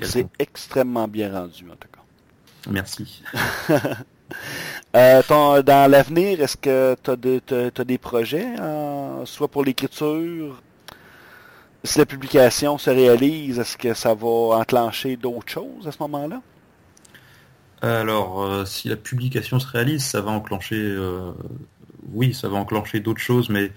C'est 0.02 0.28
extrêmement 0.38 1.08
bien 1.08 1.32
rendu, 1.32 1.64
en 1.70 1.76
tout 1.76 1.88
cas. 1.92 2.00
Merci. 2.70 3.22
Euh, 4.96 5.22
dans 5.28 5.90
l'avenir, 5.90 6.40
est-ce 6.40 6.56
que 6.56 6.96
tu 7.02 7.10
as, 7.10 7.84
des 7.84 7.98
projets, 7.98 8.46
soit 9.24 9.48
pour 9.48 9.64
l'écriture, 9.64 10.60
si 11.84 11.98
la 11.98 12.06
publication 12.06 12.76
se 12.76 12.90
réalise, 12.90 13.58
est-ce 13.58 13.76
que 13.76 13.94
ça 13.94 14.14
va 14.14 14.26
enclencher 14.26 15.16
d'autres 15.16 15.48
choses 15.50 15.86
à 15.86 15.92
ce 15.92 15.98
moment-là? 16.00 16.42
Alors, 17.82 18.42
euh, 18.42 18.64
si 18.66 18.88
la 18.88 18.96
publication 18.96 19.58
se 19.58 19.66
réalise, 19.66 20.04
ça 20.04 20.20
va 20.20 20.30
enclencher, 20.30 20.76
euh, 20.76 21.32
oui, 22.12 22.34
ça 22.34 22.48
va 22.48 22.58
enclencher 22.58 23.00
d'autres 23.00 23.20
choses, 23.20 23.48
mais 23.48 23.72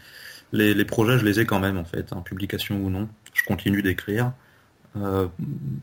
les, 0.51 0.85
projets, 0.85 1.17
je 1.17 1.25
les 1.25 1.39
ai 1.39 1.45
quand 1.45 1.59
même 1.59 1.77
en 1.77 1.85
fait, 1.85 2.11
hein, 2.11 2.21
publication 2.21 2.75
ou 2.75 2.89
non. 2.89 3.07
Je 3.33 3.43
continue 3.43 3.81
d'écrire. 3.81 4.33
Euh, 4.97 5.27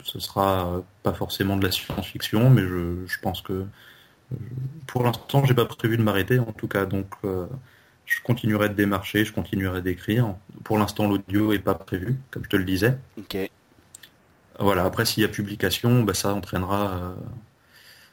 ce 0.04 0.20
sera 0.20 0.82
pas 1.02 1.14
forcément 1.14 1.56
de 1.56 1.64
la 1.64 1.72
science-fiction, 1.72 2.50
mais 2.50 2.62
je, 2.62 3.18
pense 3.22 3.40
que 3.40 3.64
pour 4.86 5.02
l'instant, 5.02 5.44
j'ai 5.44 5.54
pas 5.54 5.66
prévu 5.66 5.96
de 5.96 6.02
m'arrêter 6.02 6.38
en 6.38 6.52
tout 6.52 6.68
cas, 6.68 6.84
donc 6.84 7.06
je 8.06 8.20
continuerai 8.22 8.68
de 8.68 8.74
démarcher, 8.74 9.24
je 9.24 9.32
continuerai 9.32 9.82
d'écrire. 9.82 10.34
Pour 10.64 10.78
l'instant, 10.78 11.08
l'audio 11.08 11.52
est 11.52 11.58
pas 11.58 11.74
prévu, 11.74 12.16
comme 12.30 12.44
je 12.44 12.48
te 12.48 12.56
le 12.56 12.64
disais. 12.64 12.96
Ok. 13.18 13.36
Voilà. 14.58 14.84
Après, 14.84 15.04
s'il 15.04 15.22
y 15.22 15.26
a 15.26 15.28
publication, 15.28 16.02
bah, 16.02 16.14
ça 16.14 16.34
entraînera 16.34 17.14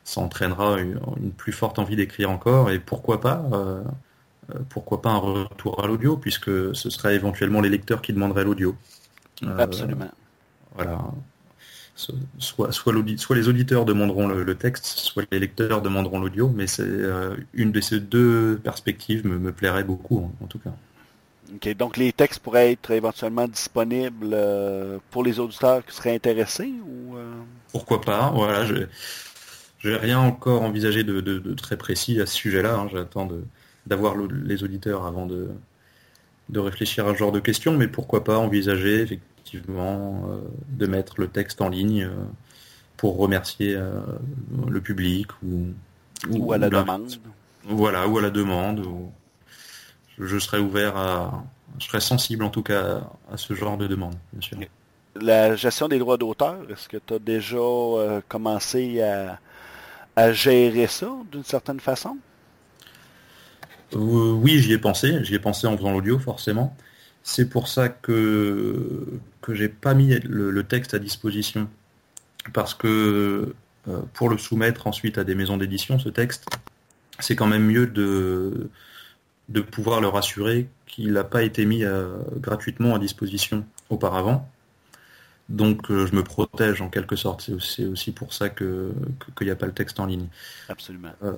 ça 0.08 0.22
entraînera 0.22 0.80
une, 0.80 1.00
plus 1.36 1.52
forte 1.52 1.80
envie 1.80 1.98
d'écrire 1.98 2.32
encore 2.32 2.72
et 2.72 2.80
pourquoi 2.80 3.20
pas 3.20 3.44
euh, 3.52 3.84
euh, 4.56 4.60
pourquoi 4.70 5.02
pas 5.02 5.10
un 5.10 5.18
retour 5.18 5.84
à 5.84 5.88
l'audio 5.88 6.16
puisque 6.16 6.74
ce 6.74 6.90
serait 6.90 7.16
éventuellement 7.16 7.60
les 7.60 7.68
lecteurs 7.68 8.02
qui 8.02 8.14
demanderaient 8.14 8.46
l'audio. 8.46 8.74
Euh, 9.44 9.58
Absolument. 9.58 10.10
Voilà. 10.76 11.02
Soit, 11.98 12.72
soit, 12.72 12.72
soit, 12.72 13.36
les 13.36 13.50
auditeurs 13.50 13.84
demanderont 13.84 14.28
le, 14.28 14.56
texte, 14.56 14.86
soit 14.86 15.26
les 15.32 15.40
lecteurs 15.40 15.82
demanderont 15.82 16.20
l'audio, 16.20 16.48
mais 16.48 16.68
c'est 16.68 16.88
une 17.56 17.72
de 17.72 17.82
ces 17.82 18.00
deux 18.00 18.60
perspectives 18.64 19.26
me, 19.26 19.52
plairait 19.52 19.84
beaucoup 19.84 20.32
en, 20.40 20.46
tout 20.46 20.60
cas. 20.60 20.70
Donc 21.74 21.98
les 21.98 22.14
textes 22.14 22.40
pourraient 22.40 22.74
être 22.74 22.92
éventuellement 22.92 23.48
disponibles 23.48 24.38
pour 25.10 25.24
les 25.24 25.40
auditeurs 25.40 25.84
qui 25.84 25.96
seraient 25.96 26.14
intéressés 26.14 26.72
ou 26.88 27.16
Pourquoi 27.72 28.00
pas, 28.00 28.30
voilà. 28.30 28.64
Je, 28.64 28.86
je 29.80 29.90
n'ai 29.90 29.96
rien 29.96 30.20
encore 30.20 30.64
envisagé 30.64 31.04
de, 31.04 31.54
très 31.54 31.78
précis 31.78 32.20
à 32.22 32.26
ce 32.26 32.36
sujet-là. 32.36 32.76
Hein. 32.76 32.90
J'attends 32.92 33.28
d'avoir 33.86 34.16
les 34.18 34.64
auditeurs 34.64 35.06
avant 35.06 35.26
de, 35.26 35.50
de 36.50 36.60
réfléchir 36.60 37.08
à 37.08 37.14
ce 37.14 37.18
genre 37.18 37.32
de 37.32 37.40
questions, 37.40 37.74
mais 37.78 37.88
pourquoi 37.88 38.24
pas 38.24 38.38
envisager 38.38 39.20
effectivement 39.48 40.24
euh, 40.30 40.42
de 40.70 40.88
mettre 40.88 41.20
le 41.20 41.28
texte 41.28 41.62
en 41.62 41.70
ligne 41.70 42.04
euh, 42.04 42.16
pour 42.98 43.18
remercier 43.18 43.76
euh, 43.76 44.02
le 44.68 44.82
public 44.82 45.28
ou, 45.44 45.68
ou, 46.30 46.52
à 46.52 46.58
la 46.58 46.70
demande. 46.70 47.12
Voilà, 47.64 48.08
ou 48.08 48.18
à 48.18 48.22
la 48.22 48.30
demande. 48.30 48.86
Je 50.20 50.40
serais 50.40 50.60
ouvert 50.60 50.98
à, 50.98 51.44
je 51.80 51.86
serais 51.86 52.02
sensible 52.02 52.44
en 52.44 52.50
tout 52.50 52.64
cas 52.64 53.02
à 53.32 53.38
ce 53.38 53.54
genre 53.54 53.78
de 53.78 53.88
demande, 53.88 54.16
bien 54.34 54.42
sûr. 54.42 54.58
La 55.20 55.56
gestion 55.56 55.88
des 55.88 56.00
droits 56.00 56.18
d'auteur, 56.18 56.58
est-ce 56.70 56.88
que 56.88 56.98
tu 56.98 57.14
as 57.14 57.20
déjà 57.20 57.58
commencé 58.28 59.02
à, 59.02 59.40
à 60.16 60.32
gérer 60.32 60.88
ça 60.88 61.12
d'une 61.32 61.44
certaine 61.44 61.80
façon? 61.80 62.18
Euh, 63.96 64.32
oui, 64.34 64.60
j'y 64.60 64.74
ai 64.74 64.78
pensé. 64.78 65.24
J'y 65.24 65.36
ai 65.36 65.40
pensé 65.40 65.68
en 65.68 65.78
faisant 65.78 65.92
l'audio, 65.92 66.20
forcément. 66.20 66.76
C'est 67.30 67.50
pour 67.50 67.68
ça 67.68 67.90
que, 67.90 69.06
que 69.42 69.54
j'ai 69.54 69.68
pas 69.68 69.94
mis 69.94 70.18
le, 70.18 70.64
texte 70.64 70.94
à 70.94 71.00
disposition. 71.00 71.68
Parce 72.54 72.74
que 72.74 73.54
euh, 73.90 74.00
pour 74.14 74.30
le 74.30 74.38
soumettre 74.38 74.88
ensuite 74.88 75.18
à 75.18 75.26
des 75.26 75.36
maisons 75.36 75.58
d'édition, 75.58 76.00
ce 76.00 76.08
texte, 76.08 76.46
c'est 77.20 77.36
quand 77.36 77.48
même 77.48 77.66
mieux 77.66 77.86
de, 77.86 78.70
de 79.50 79.60
pouvoir 79.60 80.00
leur 80.00 80.16
assurer 80.16 80.70
qu'il 80.86 81.12
n'a 81.12 81.26
pas 81.26 81.44
été 81.44 81.66
mis 81.66 81.84
euh, 81.84 82.16
gratuitement 82.38 82.96
à 82.96 83.00
disposition 83.00 83.66
auparavant. 83.90 84.50
Donc 85.50 85.92
euh, 85.92 86.08
je 86.08 86.16
me 86.16 86.24
protège 86.24 86.82
en 86.82 86.88
quelque 86.88 87.18
sorte. 87.18 87.52
C'est 87.60 87.84
aussi, 87.84 88.14
pour 88.14 88.32
ça 88.34 88.48
que 88.48 88.94
qu'il 89.38 89.48
n'y 89.48 89.52
a 89.52 89.58
pas 89.58 89.66
le 89.66 89.74
texte 89.74 90.00
en 90.00 90.06
ligne. 90.06 90.30
Absolument. 90.70 91.12
Euh, 91.24 91.34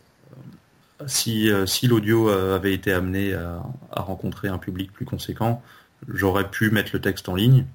si, 1.08 1.50
si 1.66 1.88
l'audio 1.88 2.30
avait 2.30 2.74
été 2.74 2.94
amené 2.94 3.34
à, 3.34 3.64
rencontrer 3.92 4.50
un 4.50 4.60
public 4.60 4.92
plus 4.92 5.06
conséquent, 5.06 5.64
j'aurais 6.08 6.50
pu 6.50 6.72
mettre 6.72 6.92
le 6.94 7.02
texte 7.02 7.30
en 7.30 7.36
ligne. 7.36 7.66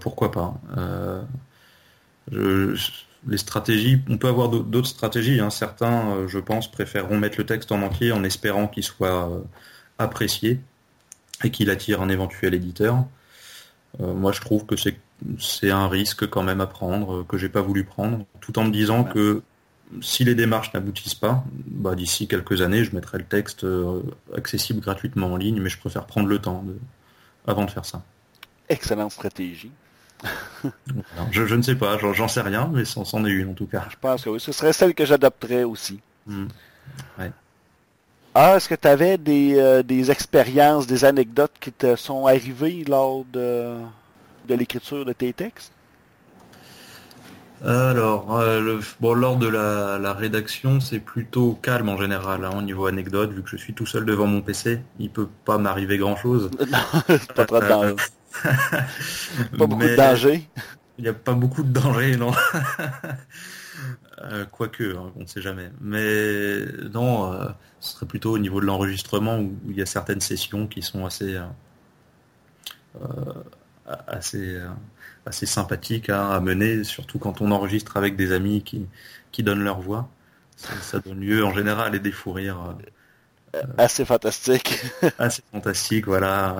pourquoi 0.00 0.30
pas 0.30 0.54
Les 2.30 3.38
stratégies, 3.38 4.00
on 4.08 4.18
peut 4.18 4.28
avoir 4.28 4.48
d'autres 4.48 4.88
stratégies. 4.88 5.40
Hein. 5.40 5.50
Certains, 5.50 6.26
je 6.26 6.38
pense, 6.38 6.70
préféreront 6.70 7.18
mettre 7.18 7.38
le 7.38 7.46
texte 7.46 7.72
en 7.72 7.82
entier 7.82 8.12
en 8.12 8.24
espérant 8.24 8.68
qu'il 8.68 8.84
soit 8.84 9.30
apprécié 9.98 10.60
et 11.44 11.50
qu'il 11.50 11.70
attire 11.70 12.02
un 12.02 12.08
éventuel 12.08 12.54
éditeur. 12.54 13.04
Euh, 14.00 14.14
moi, 14.14 14.32
je 14.32 14.40
trouve 14.40 14.66
que 14.66 14.74
c'est 14.76 15.70
un 15.70 15.88
risque 15.88 16.28
quand 16.28 16.42
même 16.42 16.60
à 16.60 16.66
prendre 16.66 17.18
euh, 17.18 17.24
que 17.24 17.38
j'ai 17.38 17.48
pas 17.48 17.60
voulu 17.62 17.84
prendre, 17.84 18.24
tout 18.40 18.58
en 18.58 18.64
me 18.64 18.70
disant 18.70 19.04
que 19.04 19.42
si 20.00 20.24
les 20.24 20.34
démarches 20.34 20.72
n'aboutissent 20.72 21.14
pas, 21.14 21.44
bah, 21.66 21.94
d'ici 21.94 22.26
quelques 22.28 22.62
années, 22.62 22.84
je 22.84 22.94
mettrai 22.94 23.18
le 23.18 23.24
texte 23.24 23.64
euh, 23.64 24.02
accessible 24.36 24.80
gratuitement 24.80 25.32
en 25.32 25.36
ligne, 25.36 25.60
mais 25.60 25.68
je 25.68 25.78
préfère 25.78 26.06
prendre 26.06 26.28
le 26.28 26.38
temps 26.38 26.64
avant 27.46 27.64
de 27.64 27.70
faire 27.70 27.84
ça. 27.84 28.02
Excellente 28.68 29.12
stratégie. 29.12 29.70
je, 31.32 31.54
ne 31.54 31.62
sais 31.62 31.74
pas, 31.74 31.98
j'en 31.98 32.28
sais 32.28 32.42
rien, 32.42 32.70
mais 32.72 32.84
c'en 32.84 33.24
est 33.24 33.30
une 33.30 33.50
en 33.50 33.54
tout 33.54 33.66
cas. 33.66 33.84
Je 33.90 33.96
pense 34.00 34.22
que 34.22 34.30
oui, 34.30 34.40
ce 34.40 34.52
serait 34.52 34.72
celle 34.72 34.94
que 34.94 35.04
j'adopterais 35.04 35.64
aussi. 35.64 36.00
Hmm. 36.26 36.46
Ah, 38.34 38.56
est-ce 38.56 38.68
que 38.68 38.74
tu 38.74 38.88
avais 38.88 39.18
des, 39.18 39.82
des, 39.84 40.10
expériences, 40.10 40.86
des 40.86 41.04
anecdotes 41.04 41.52
qui 41.60 41.70
te 41.70 41.96
sont 41.96 42.26
arrivées 42.26 42.82
lors 42.88 43.24
de, 43.30 43.74
de 44.48 44.54
l'écriture 44.54 45.04
de 45.04 45.12
tes 45.12 45.32
textes? 45.34 45.72
Alors, 47.64 48.40
euh, 48.40 48.80
bon, 49.00 49.14
lors 49.14 49.36
de 49.36 49.46
la, 49.46 50.12
rédaction, 50.14 50.80
c'est 50.80 50.98
plutôt 50.98 51.54
calme 51.62 51.88
en 51.88 51.96
général, 51.96 52.44
hein, 52.44 52.50
au 52.56 52.62
niveau 52.62 52.86
anecdote, 52.86 53.32
vu 53.32 53.42
que 53.42 53.50
je 53.50 53.56
suis 53.56 53.72
tout 53.72 53.86
seul 53.86 54.04
devant 54.04 54.26
mon 54.26 54.42
PC, 54.42 54.80
il 54.98 55.10
peut 55.10 55.28
pas 55.44 55.58
m'arriver 55.58 55.96
grand-chose. 55.96 56.50
pas 57.36 57.44
danger. 57.46 57.96
pas 58.42 59.66
beaucoup 59.66 59.82
de 59.82 59.96
danger. 59.96 60.48
Il 60.98 61.04
n'y 61.04 61.08
a 61.08 61.14
pas 61.14 61.34
beaucoup 61.34 61.62
de 61.62 61.72
danger, 61.72 62.16
non. 62.16 62.32
Euh, 64.24 64.44
quoique, 64.44 64.94
hein, 64.94 65.10
on 65.16 65.22
ne 65.22 65.26
sait 65.26 65.40
jamais. 65.40 65.72
Mais 65.80 66.60
non, 66.92 67.32
euh, 67.32 67.48
ce 67.80 67.94
serait 67.94 68.06
plutôt 68.06 68.30
au 68.30 68.38
niveau 68.38 68.60
de 68.60 68.66
l'enregistrement 68.66 69.40
où, 69.40 69.52
il 69.68 69.76
y 69.76 69.82
a 69.82 69.86
certaines 69.86 70.20
sessions 70.20 70.68
qui 70.68 70.80
sont 70.80 71.04
assez, 71.04 71.40
assez, 74.06 74.60
assez 75.26 75.46
sympathiques 75.46 76.10
à 76.10 76.38
mener, 76.40 76.84
surtout 76.84 77.18
quand 77.18 77.40
on 77.40 77.50
enregistre 77.50 77.96
avec 77.96 78.16
des 78.16 78.32
amis 78.32 78.62
qui, 78.62 78.86
qui 79.30 79.42
donnent 79.42 79.64
leur 79.64 79.80
voix. 79.80 80.08
Ça, 80.56 81.00
donne 81.00 81.20
lieu 81.20 81.44
en 81.44 81.52
général 81.52 81.94
à 81.94 81.98
des 81.98 82.12
fous 82.12 82.32
rires 82.32 82.76
assez 83.78 84.04
fantastique. 84.04 84.80
assez 85.18 85.42
fantastique, 85.52 86.06
voilà. 86.06 86.56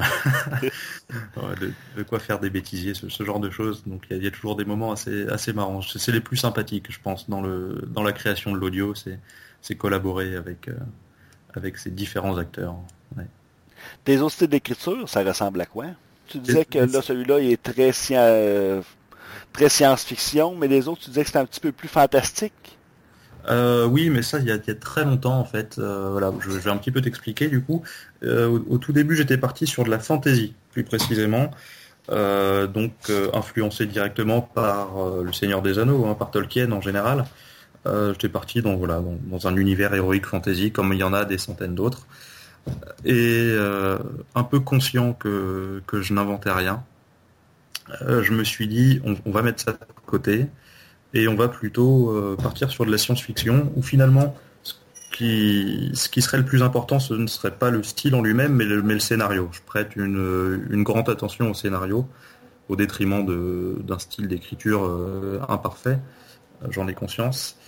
de, 1.96 2.03
quoi 2.03 2.18
faire 2.18 2.38
des 2.38 2.51
bêtisiers, 2.51 2.94
ce, 2.94 3.25
genre 3.25 3.40
de 3.40 3.51
choses. 3.51 3.83
Donc 3.87 4.05
il 4.11 4.22
y, 4.22 4.27
a 4.27 4.31
toujours 4.31 4.57
des 4.57 4.64
moments 4.64 4.92
assez, 4.92 5.27
assez 5.29 5.53
marrants. 5.53 5.81
C'est 5.83 6.12
les 6.12 6.20
plus 6.20 6.37
sympathiques, 6.37 6.90
je 6.90 6.98
pense, 7.01 7.29
dans, 7.29 7.40
le, 7.40 7.83
dans 7.88 8.03
la 8.03 8.12
création 8.12 8.53
de 8.53 8.59
l'audio. 8.59 8.94
C'est 8.94 9.75
collaborer 9.77 10.37
avec, 10.37 10.68
euh, 10.68 10.75
avec 11.55 11.79
ces 11.79 11.90
différents 11.90 12.37
acteurs. 12.37 12.77
Tes 14.05 14.20
autres 14.20 14.35
styles 14.35 14.48
d'écriture, 14.48 15.09
ça 15.09 15.25
ressemble 15.25 15.61
à 15.61 15.66
quoi? 15.66 15.87
Tu 16.27 16.39
disais 16.39 16.65
que 16.65 16.79
là, 16.79 17.03
celui-là, 17.03 17.41
il 17.41 17.53
est 17.53 17.63
très, 17.63 17.93
euh, 18.13 18.81
très 19.53 19.69
science-fiction, 19.69 20.55
mais 20.57 20.69
les 20.69 20.89
autres, 20.89 21.03
tu 21.03 21.11
disais 21.11 21.23
que 21.23 21.27
c'était 21.27 21.39
un 21.39 21.47
petit 21.47 21.61
peu 21.61 21.73
plus 21.73 21.89
fantastique? 21.89 22.79
Euh, 23.49 23.87
oui, 23.87 24.11
mais 24.11 24.23
ça, 24.23 24.39
il 24.39 24.47
y, 24.47 24.51
a, 24.53 24.59
très 24.75 25.05
longtemps, 25.05 25.39
en 25.39 25.45
fait. 25.45 25.77
Euh, 25.79 26.11
voilà, 26.13 26.33
je, 26.41 26.51
vais 26.51 26.71
un 26.71 26.77
petit 26.77 26.91
peu 26.91 27.01
t'expliquer, 27.01 27.49
du 27.49 27.63
coup. 27.63 27.83
Euh, 28.23 28.61
au, 28.69 28.79
tout 28.79 28.93
début, 28.93 29.17
j'étais 29.17 29.37
parti 29.37 29.67
sur 29.67 29.85
de 29.85 29.91
la 29.91 29.99
fantasy, 29.99 30.55
plus 30.71 30.85
précisément. 30.85 31.51
donc, 32.09 32.93
influencé 33.35 33.87
directement 33.87 34.41
par 34.43 35.23
Le 35.23 35.33
Seigneur 35.33 35.63
des 35.63 35.79
Anneaux, 35.79 36.07
hein, 36.07 36.15
par 36.15 36.31
Tolkien 36.31 36.71
en 36.73 36.81
général. 36.81 37.25
j'étais 37.87 38.29
parti 38.29 38.63
dans, 38.63 38.77
voilà, 38.77 39.01
dans, 39.01 39.47
un 39.47 39.57
univers 39.57 39.95
héroïque 39.95 40.27
fantasy, 40.27 40.73
comme 40.73 40.93
il 40.93 41.01
y 41.01 41.05
en 41.05 41.13
a 41.13 41.25
des 41.25 41.39
centaines 41.39 41.75
d'autres. 41.75 42.07
Et 43.05 43.57
un 44.35 44.44
peu 44.44 44.61
conscient 44.61 45.12
que, 45.14 45.83
que 45.87 46.01
je 46.03 46.14
n'inventais 46.14 46.53
rien, 46.53 46.85
je 48.01 48.33
me 48.33 48.44
suis 48.44 48.68
dit, 48.68 49.01
on, 49.05 49.16
on 49.25 49.31
va 49.33 49.42
mettre 49.42 49.62
ça 49.62 49.72
de 49.72 49.79
côté 50.07 50.46
et 51.14 51.29
on 51.29 51.35
va 51.35 51.48
plutôt 51.48 52.11
euh, 52.11 52.37
partir 52.37 52.70
sur 52.70 52.87
de 52.87 52.90
la 52.90 52.98
science-fiction, 52.98 53.72
où 53.77 53.83
finalement, 53.83 54.35
ce 54.62 54.75
qui, 55.12 55.90
ce 55.94 56.09
qui 56.09 56.22
serait 56.22 56.38
le 56.38 56.44
plus 56.44 56.62
important, 56.62 56.98
ce 56.98 57.14
ne 57.14 57.27
serait 57.27 57.51
pas 57.51 57.70
le 57.70 57.83
style 57.83 58.14
en 58.14 58.22
lui-même, 58.22 58.55
mais 58.55 58.64
le, 58.64 58.83
mais 58.83 58.94
le 58.94 59.01
scénario. 59.01 59.48
Je 59.53 59.61
prête 59.61 59.94
une, 59.96 60.66
une, 60.70 60.83
grande 60.83 61.11
attention 61.11 61.51
au 61.51 61.55
scénario, 61.55 62.07
au 62.68 62.77
détriment 62.77 63.27
d'un 63.85 63.98
style 63.98 64.29
d'écriture 64.29 64.83
imparfait. 65.48 65.98
J'en 66.70 66.88
ai 66.88 66.94
conscience. 66.94 67.59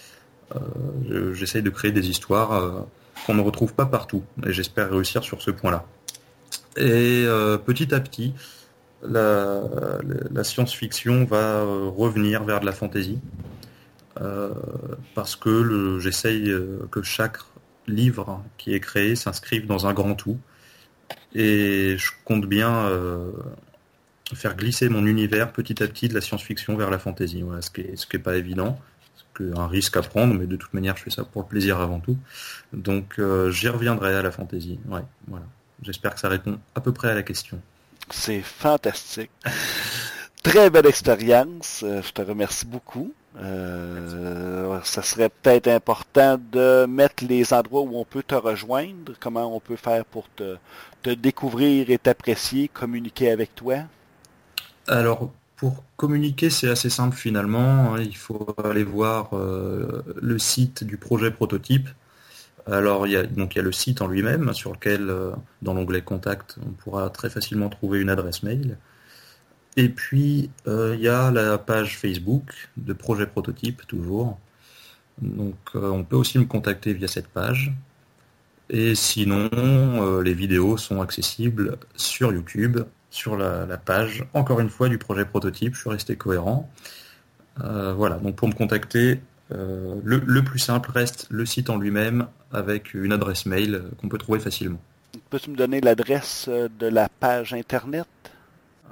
J'essaye 1.32 1.62
de 1.62 1.70
créer 1.70 1.92
des 1.92 2.08
histoires 2.08 2.86
qu'on 3.26 3.34
ne 3.34 3.40
retrouve 3.40 3.74
pas 3.74 3.86
partout. 3.86 4.22
Et 4.46 4.52
j'espère 4.52 4.90
réussir 4.90 5.24
sur 5.24 5.42
ce 5.42 5.50
point-là. 5.50 5.84
Et 6.76 7.24
petit 7.64 7.94
à 7.94 8.00
petit, 8.00 8.34
la, 9.08 10.44
science-fiction 10.44 11.24
va 11.24 11.36
euh, 11.36 11.88
revenir 11.88 12.44
vers 12.44 12.60
de 12.60 12.66
la 12.66 12.72
fantasy. 12.72 13.18
Euh, 14.20 14.52
parce 15.14 15.34
que 15.34 15.98
j'essaye 15.98 16.48
euh, 16.48 16.86
que 16.92 17.02
chaque 17.02 17.38
livre 17.88 18.44
qui 18.58 18.72
est 18.72 18.80
créé 18.80 19.16
s'inscrive 19.16 19.66
dans 19.66 19.86
un 19.86 19.92
grand 19.92 20.14
tout. 20.14 20.38
Et 21.34 21.96
je 21.98 22.10
compte 22.24 22.46
bien 22.46 22.88
faire 24.34 24.56
glisser 24.56 24.88
mon 24.88 25.04
univers 25.04 25.52
petit 25.52 25.82
à 25.82 25.88
petit 25.88 26.08
de 26.08 26.14
la 26.14 26.20
science-fiction 26.20 26.76
vers 26.76 26.90
la 26.90 26.98
fantasy. 26.98 27.42
Voilà, 27.42 27.60
ce 27.60 27.70
qui 27.70 27.82
n'est 27.82 28.22
pas 28.22 28.36
évident, 28.36 28.78
c'est 29.38 29.58
un 29.58 29.66
risque 29.66 29.96
à 29.96 30.02
prendre, 30.02 30.34
mais 30.34 30.46
de 30.46 30.56
toute 30.56 30.72
manière, 30.74 30.96
je 30.96 31.04
fais 31.04 31.10
ça 31.10 31.24
pour 31.24 31.42
le 31.42 31.48
plaisir 31.48 31.80
avant 31.80 32.00
tout. 32.00 32.16
Donc, 32.72 33.20
j'y 33.50 33.68
reviendrai 33.68 34.14
à 34.14 34.22
la 34.22 34.30
fantasy. 34.30 34.78
Ouais, 34.88 35.02
voilà. 35.28 35.46
J'espère 35.82 36.14
que 36.14 36.20
ça 36.20 36.28
répond 36.28 36.58
à 36.74 36.80
peu 36.80 36.92
près 36.92 37.10
à 37.10 37.14
la 37.14 37.22
question. 37.22 37.60
C'est 38.10 38.40
fantastique. 38.40 39.30
Très 40.42 40.70
belle 40.70 40.86
expérience. 40.86 41.80
Euh, 41.82 42.02
je 42.02 42.12
te 42.12 42.22
remercie 42.22 42.66
beaucoup. 42.66 43.12
Euh, 43.36 44.78
ça 44.84 45.02
serait 45.02 45.28
peut-être 45.28 45.68
important 45.68 46.38
de 46.52 46.86
mettre 46.86 47.24
les 47.24 47.52
endroits 47.52 47.80
où 47.80 47.96
on 47.96 48.04
peut 48.04 48.22
te 48.22 48.34
rejoindre, 48.34 49.14
comment 49.18 49.56
on 49.56 49.58
peut 49.58 49.76
faire 49.76 50.04
pour 50.04 50.26
te, 50.36 50.56
découvrir 51.14 51.90
et 51.90 51.98
t'apprécier, 51.98 52.68
communiquer 52.68 53.30
avec 53.30 53.54
toi? 53.54 53.76
Alors, 54.86 55.32
pour 55.64 55.82
communiquer, 55.96 56.50
c'est 56.50 56.68
assez 56.68 56.90
simple 56.90 57.16
finalement. 57.16 57.96
Il 57.96 58.14
faut 58.14 58.54
aller 58.62 58.84
voir 58.84 59.30
euh, 59.32 60.02
le 60.20 60.38
site 60.38 60.84
du 60.84 60.98
projet 60.98 61.30
prototype 61.30 61.88
alors 62.66 63.06
il 63.06 63.12
y 63.14 63.16
a 63.16 63.24
donc 63.24 63.54
il 63.54 63.58
y 63.58 63.60
a 63.60 63.64
le 63.64 63.72
site 63.72 64.02
en 64.02 64.06
lui-même 64.06 64.52
sur 64.52 64.72
lequel 64.72 65.08
euh, 65.08 65.32
dans 65.62 65.72
l'onglet 65.72 66.02
contact 66.02 66.58
on 66.66 66.70
pourra 66.72 67.08
très 67.08 67.30
facilement 67.30 67.70
trouver 67.70 68.00
une 68.02 68.10
adresse 68.10 68.42
mail. 68.42 68.76
Et 69.78 69.88
puis 69.88 70.50
euh, 70.66 70.94
il 70.96 71.00
y 71.02 71.08
a 71.08 71.30
la 71.30 71.56
page 71.56 71.98
Facebook 71.98 72.68
de 72.76 72.92
projet 72.92 73.26
prototype 73.26 73.86
toujours. 73.86 74.38
Donc 75.22 75.56
on 75.72 76.04
peut 76.04 76.16
aussi 76.16 76.38
me 76.38 76.44
contacter 76.44 76.92
via 76.92 77.08
cette 77.08 77.28
page. 77.28 77.72
Et 78.68 78.94
sinon 78.94 80.20
les 80.20 80.34
vidéos 80.34 80.76
sont 80.76 81.00
accessibles 81.00 81.78
sur 81.96 82.34
YouTube, 82.34 82.80
sur 83.14 83.36
la, 83.36 83.66
la, 83.66 83.76
page 83.76 84.24
encore 84.34 84.60
une 84.60 84.70
fois 84.70 84.88
du 84.88 84.98
projet 84.98 85.24
prototype. 85.24 85.74
Je 85.74 85.80
suis 85.80 85.90
resté 85.90 86.16
cohérent. 86.16 86.70
voilà 87.58 88.16
donc 88.16 88.36
pour 88.36 88.48
me 88.48 88.54
contacter 88.54 89.20
euh, 89.52 90.00
le, 90.02 90.42
plus 90.42 90.58
simple 90.58 90.90
reste 90.90 91.26
le 91.30 91.44
site 91.44 91.68
en 91.70 91.76
lui-même 91.76 92.26
avec 92.52 92.94
une 92.94 93.12
adresse 93.12 93.46
mail 93.46 93.84
qu'on 94.00 94.08
peut 94.08 94.18
trouver 94.18 94.40
facilement. 94.40 94.80
Peux-tu 95.30 95.50
me 95.50 95.56
donner 95.56 95.80
l'adresse 95.80 96.46
euh, 96.48 96.68
de 96.78 96.86
la 96.86 97.08
page 97.08 97.54
internet? 97.54 98.06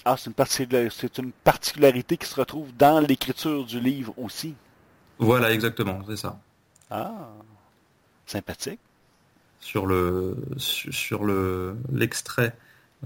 Ah, 0.05 0.17
c'est 0.19 0.31
une, 0.31 0.91
c'est 0.91 1.19
une 1.19 1.33
particularité 1.33 2.17
qui 2.17 2.27
se 2.27 2.35
retrouve 2.35 2.69
dans 2.77 3.01
l'écriture 3.01 3.65
du 3.65 3.81
livre 3.81 4.13
aussi. 4.19 4.55
Voilà, 5.19 5.53
exactement, 5.53 6.01
c'est 6.09 6.17
ça. 6.17 6.39
Ah, 6.91 7.31
sympathique. 8.27 8.81
Sur 9.61 9.87
le 9.87 10.37
sur 10.59 11.25
le 11.25 11.77
l'extrait. 11.93 12.55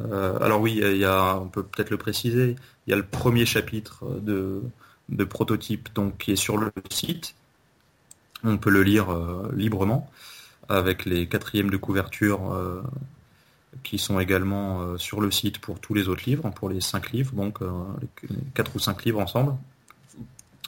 Euh, 0.00 0.38
alors 0.40 0.60
oui, 0.60 0.80
il 0.82 0.96
y 0.96 1.04
a, 1.04 1.36
on 1.36 1.48
peut 1.48 1.62
peut-être 1.62 1.90
le 1.90 1.96
préciser. 1.96 2.56
Il 2.86 2.90
y 2.90 2.92
a 2.92 2.96
le 2.96 3.04
premier 3.04 3.46
chapitre 3.46 4.04
de, 4.20 4.62
de 5.08 5.24
prototype 5.24 5.88
donc 5.94 6.18
qui 6.18 6.32
est 6.32 6.36
sur 6.36 6.56
le 6.56 6.72
site. 6.90 7.34
On 8.44 8.58
peut 8.58 8.70
le 8.70 8.82
lire 8.82 9.10
euh, 9.10 9.50
librement 9.54 10.10
avec 10.68 11.04
les 11.04 11.26
quatrièmes 11.26 11.70
de 11.70 11.76
couverture 11.76 12.52
euh, 12.52 12.82
qui 13.82 13.98
sont 13.98 14.18
également 14.18 14.96
sur 14.96 15.20
le 15.20 15.30
site 15.30 15.58
pour 15.58 15.78
tous 15.78 15.94
les 15.94 16.08
autres 16.08 16.24
livres, 16.26 16.50
pour 16.50 16.68
les 16.68 16.80
cinq 16.80 17.12
livres, 17.12 17.34
donc 17.34 17.58
quatre 18.54 18.74
ou 18.74 18.78
cinq 18.78 19.04
livres 19.04 19.20
ensemble. 19.20 19.54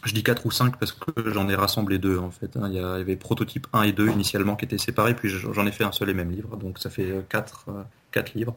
Je 0.05 0.13
dis 0.13 0.23
quatre 0.23 0.47
ou 0.47 0.51
cinq 0.51 0.77
parce 0.77 0.93
que 0.93 1.33
j'en 1.33 1.49
ai 1.49 1.55
rassemblé 1.57 1.99
deux 1.99 2.19
en 2.19 2.31
fait. 2.31 2.57
Hein. 2.57 2.69
Il 2.69 2.75
y 2.75 2.79
avait 2.79 3.17
prototype 3.17 3.67
1 3.73 3.83
et 3.83 3.93
2 3.93 4.11
initialement 4.11 4.57
qui 4.57 4.67
étaient 4.67 4.79
séparés, 4.79 5.15
puis 5.15 5.31
j'en 5.31 5.67
ai 5.67 5.73
fait 5.73 5.85
un 5.85 5.91
seul 5.91 6.11
et 6.11 6.15
même 6.15 6.31
livre, 6.31 6.57
donc 6.57 6.79
ça 6.79 6.91
fait 6.91 7.25
quatre, 7.29 7.65
quatre 8.13 8.35
livres. 8.35 8.55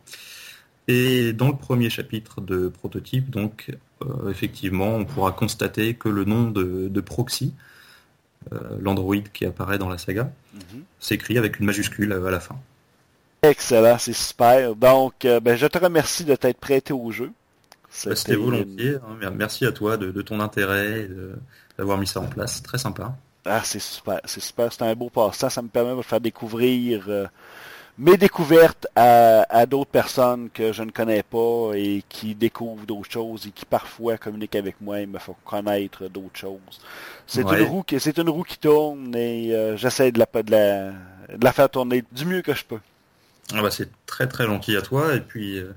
Et 0.88 1.34
dans 1.34 1.48
le 1.48 1.56
premier 1.56 1.90
chapitre 1.90 2.42
de 2.42 2.68
prototype, 2.68 3.30
donc 3.30 3.72
effectivement, 4.30 4.96
on 4.96 5.06
pourra 5.06 5.32
constater 5.32 5.94
que 5.94 6.10
le 6.10 6.26
nom 6.26 6.50
de 6.50 7.02
Proxy, 7.02 7.54
euh, 8.54 8.58
l'Android 8.80 9.18
qui 9.34 9.46
apparaît 9.46 9.78
dans 9.78 9.88
la 9.88 10.00
saga, 10.00 10.32
mhm. 10.54 10.84
s'écrit 11.00 11.38
avec 11.38 11.60
une 11.60 11.68
majuscule 11.68 12.12
à 12.12 12.18
la 12.18 12.40
fin. 12.40 12.56
Excellent, 13.44 13.98
c'est 14.00 14.14
super. 14.14 14.76
Donc, 14.76 15.26
euh, 15.26 15.40
ben, 15.40 15.56
je 15.56 15.68
te 15.68 15.78
remercie 15.78 16.26
de 16.26 16.36
t'être 16.36 16.58
prêté 16.60 16.92
au 16.92 17.12
jeu. 17.12 17.32
Bah, 18.06 18.16
c'était 18.16 18.36
volontiers. 18.36 18.96
Hein. 18.96 19.32
Merci 19.36 19.66
à 19.68 19.72
toi 19.72 19.96
de, 19.96 20.22
ton 20.24 20.40
intérêt, 20.40 21.08
d'avoir 21.78 22.00
mis 22.00 22.08
ça 22.08 22.20
en 22.20 22.26
place. 22.26 22.64
Très 22.64 22.80
sympa. 22.80 23.16
Ah, 23.46 23.62
c'est 23.64 23.80
super, 23.80 24.20
c'est 24.26 24.42
super. 24.42 24.74
C'est 24.74 24.84
un 24.84 24.96
beau 24.96 25.12
passe-temps. 25.12 25.50
Ça 25.50 25.62
me 25.62 25.68
permet 25.68 25.96
de 25.96 26.02
faire 26.02 26.22
découvrir 26.22 27.06
euh, 27.10 27.28
mes 28.02 28.18
découvertes 28.18 28.88
à, 28.96 29.66
d'autres 29.68 29.92
personnes 29.92 30.50
que 30.52 30.74
je 30.74 30.82
ne 30.82 30.90
connais 30.90 31.22
pas 31.22 31.74
et 31.76 32.04
qui 32.10 32.34
découvrent 32.34 32.86
d'autres 32.86 33.12
choses 33.12 33.46
et 33.46 33.52
qui 33.52 33.64
parfois 33.64 34.18
communiquent 34.18 34.56
avec 34.56 34.82
moi 34.82 35.00
et 35.02 35.06
me 35.06 35.20
font 35.20 35.36
connaître 35.46 36.08
d'autres 36.08 36.36
choses. 36.36 36.82
C'est 37.28 37.44
une 37.44 37.62
roue 37.62 37.84
qui 37.84 38.00
c'est 38.00 38.18
une 38.18 38.30
roue 38.30 38.44
qui 38.44 38.58
tourne 38.58 39.16
et 39.16 39.54
euh, 39.54 39.78
j'essaie 39.78 40.12
de 40.12 40.18
la, 40.18 40.42
de, 40.42 41.44
la, 41.44 41.52
faire 41.54 41.70
tourner 41.70 42.04
du 42.12 42.26
mieux 42.26 42.42
que 42.42 42.56
je 42.56 42.66
peux. 42.66 42.80
Ah 43.54 43.62
bah 43.62 43.70
c'est 43.70 43.90
très 44.08 44.28
très 44.28 44.46
gentil 44.46 44.76
à 44.76 44.82
toi 44.82 45.14
et 45.14 45.22
puis 45.22 45.60
euh, 45.60 45.72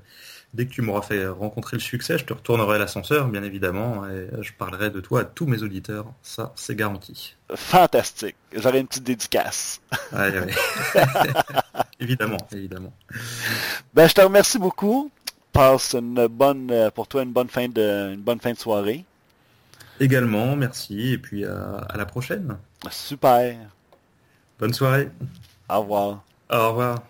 dès 0.55 0.65
que 0.65 0.71
tu 0.71 0.81
m'auras 0.81 1.01
fait 1.01 1.27
rencontrer 1.27 1.77
le 1.77 1.81
succès, 1.81 2.17
je 2.17 2.25
te 2.25 2.33
retournerai 2.33 2.79
l'ascenseur, 2.79 3.27
bien 3.27 3.43
évidemment, 3.43 4.07
et 4.07 4.29
je 4.41 4.53
parlerai 4.53 4.89
de 4.89 5.01
toi 5.01 5.21
à 5.21 5.23
tous 5.25 5.45
mes 5.45 5.61
auditeurs. 5.63 6.05
Ça, 6.23 6.53
c'est 6.55 6.75
garanti. 6.75 7.35
Fantastique. 7.53 8.35
J'aurai 8.53 8.79
une 8.79 8.87
petite 8.87 9.03
dédicace. 9.03 9.81
évidemment, 11.99 12.37
évidemment. 12.51 12.93
Ben, 13.93 14.07
je 14.07 14.13
te 14.13 14.21
remercie 14.21 14.57
beaucoup. 14.57 15.11
Passe 15.51 15.93
une 15.93 16.27
bonne, 16.27 16.91
pour 16.95 17.07
toi 17.07 17.23
une 17.23 17.31
bonne 17.31 17.49
fin 17.49 17.67
de, 17.67 18.13
une 18.13 18.21
bonne 18.21 18.39
fin 18.39 18.51
de 18.51 18.57
soirée. 18.57 19.05
Également, 19.99 20.55
merci, 20.55 21.13
et 21.13 21.17
puis 21.17 21.45
à 21.45 21.95
la 21.95 22.05
prochaine. 22.05 22.57
Super. 22.89 23.55
Bonne 24.59 24.73
soirée. 24.73 25.09
Au 25.69 25.81
revoir. 25.81 26.23
Au 26.49 26.69
revoir. 26.69 27.03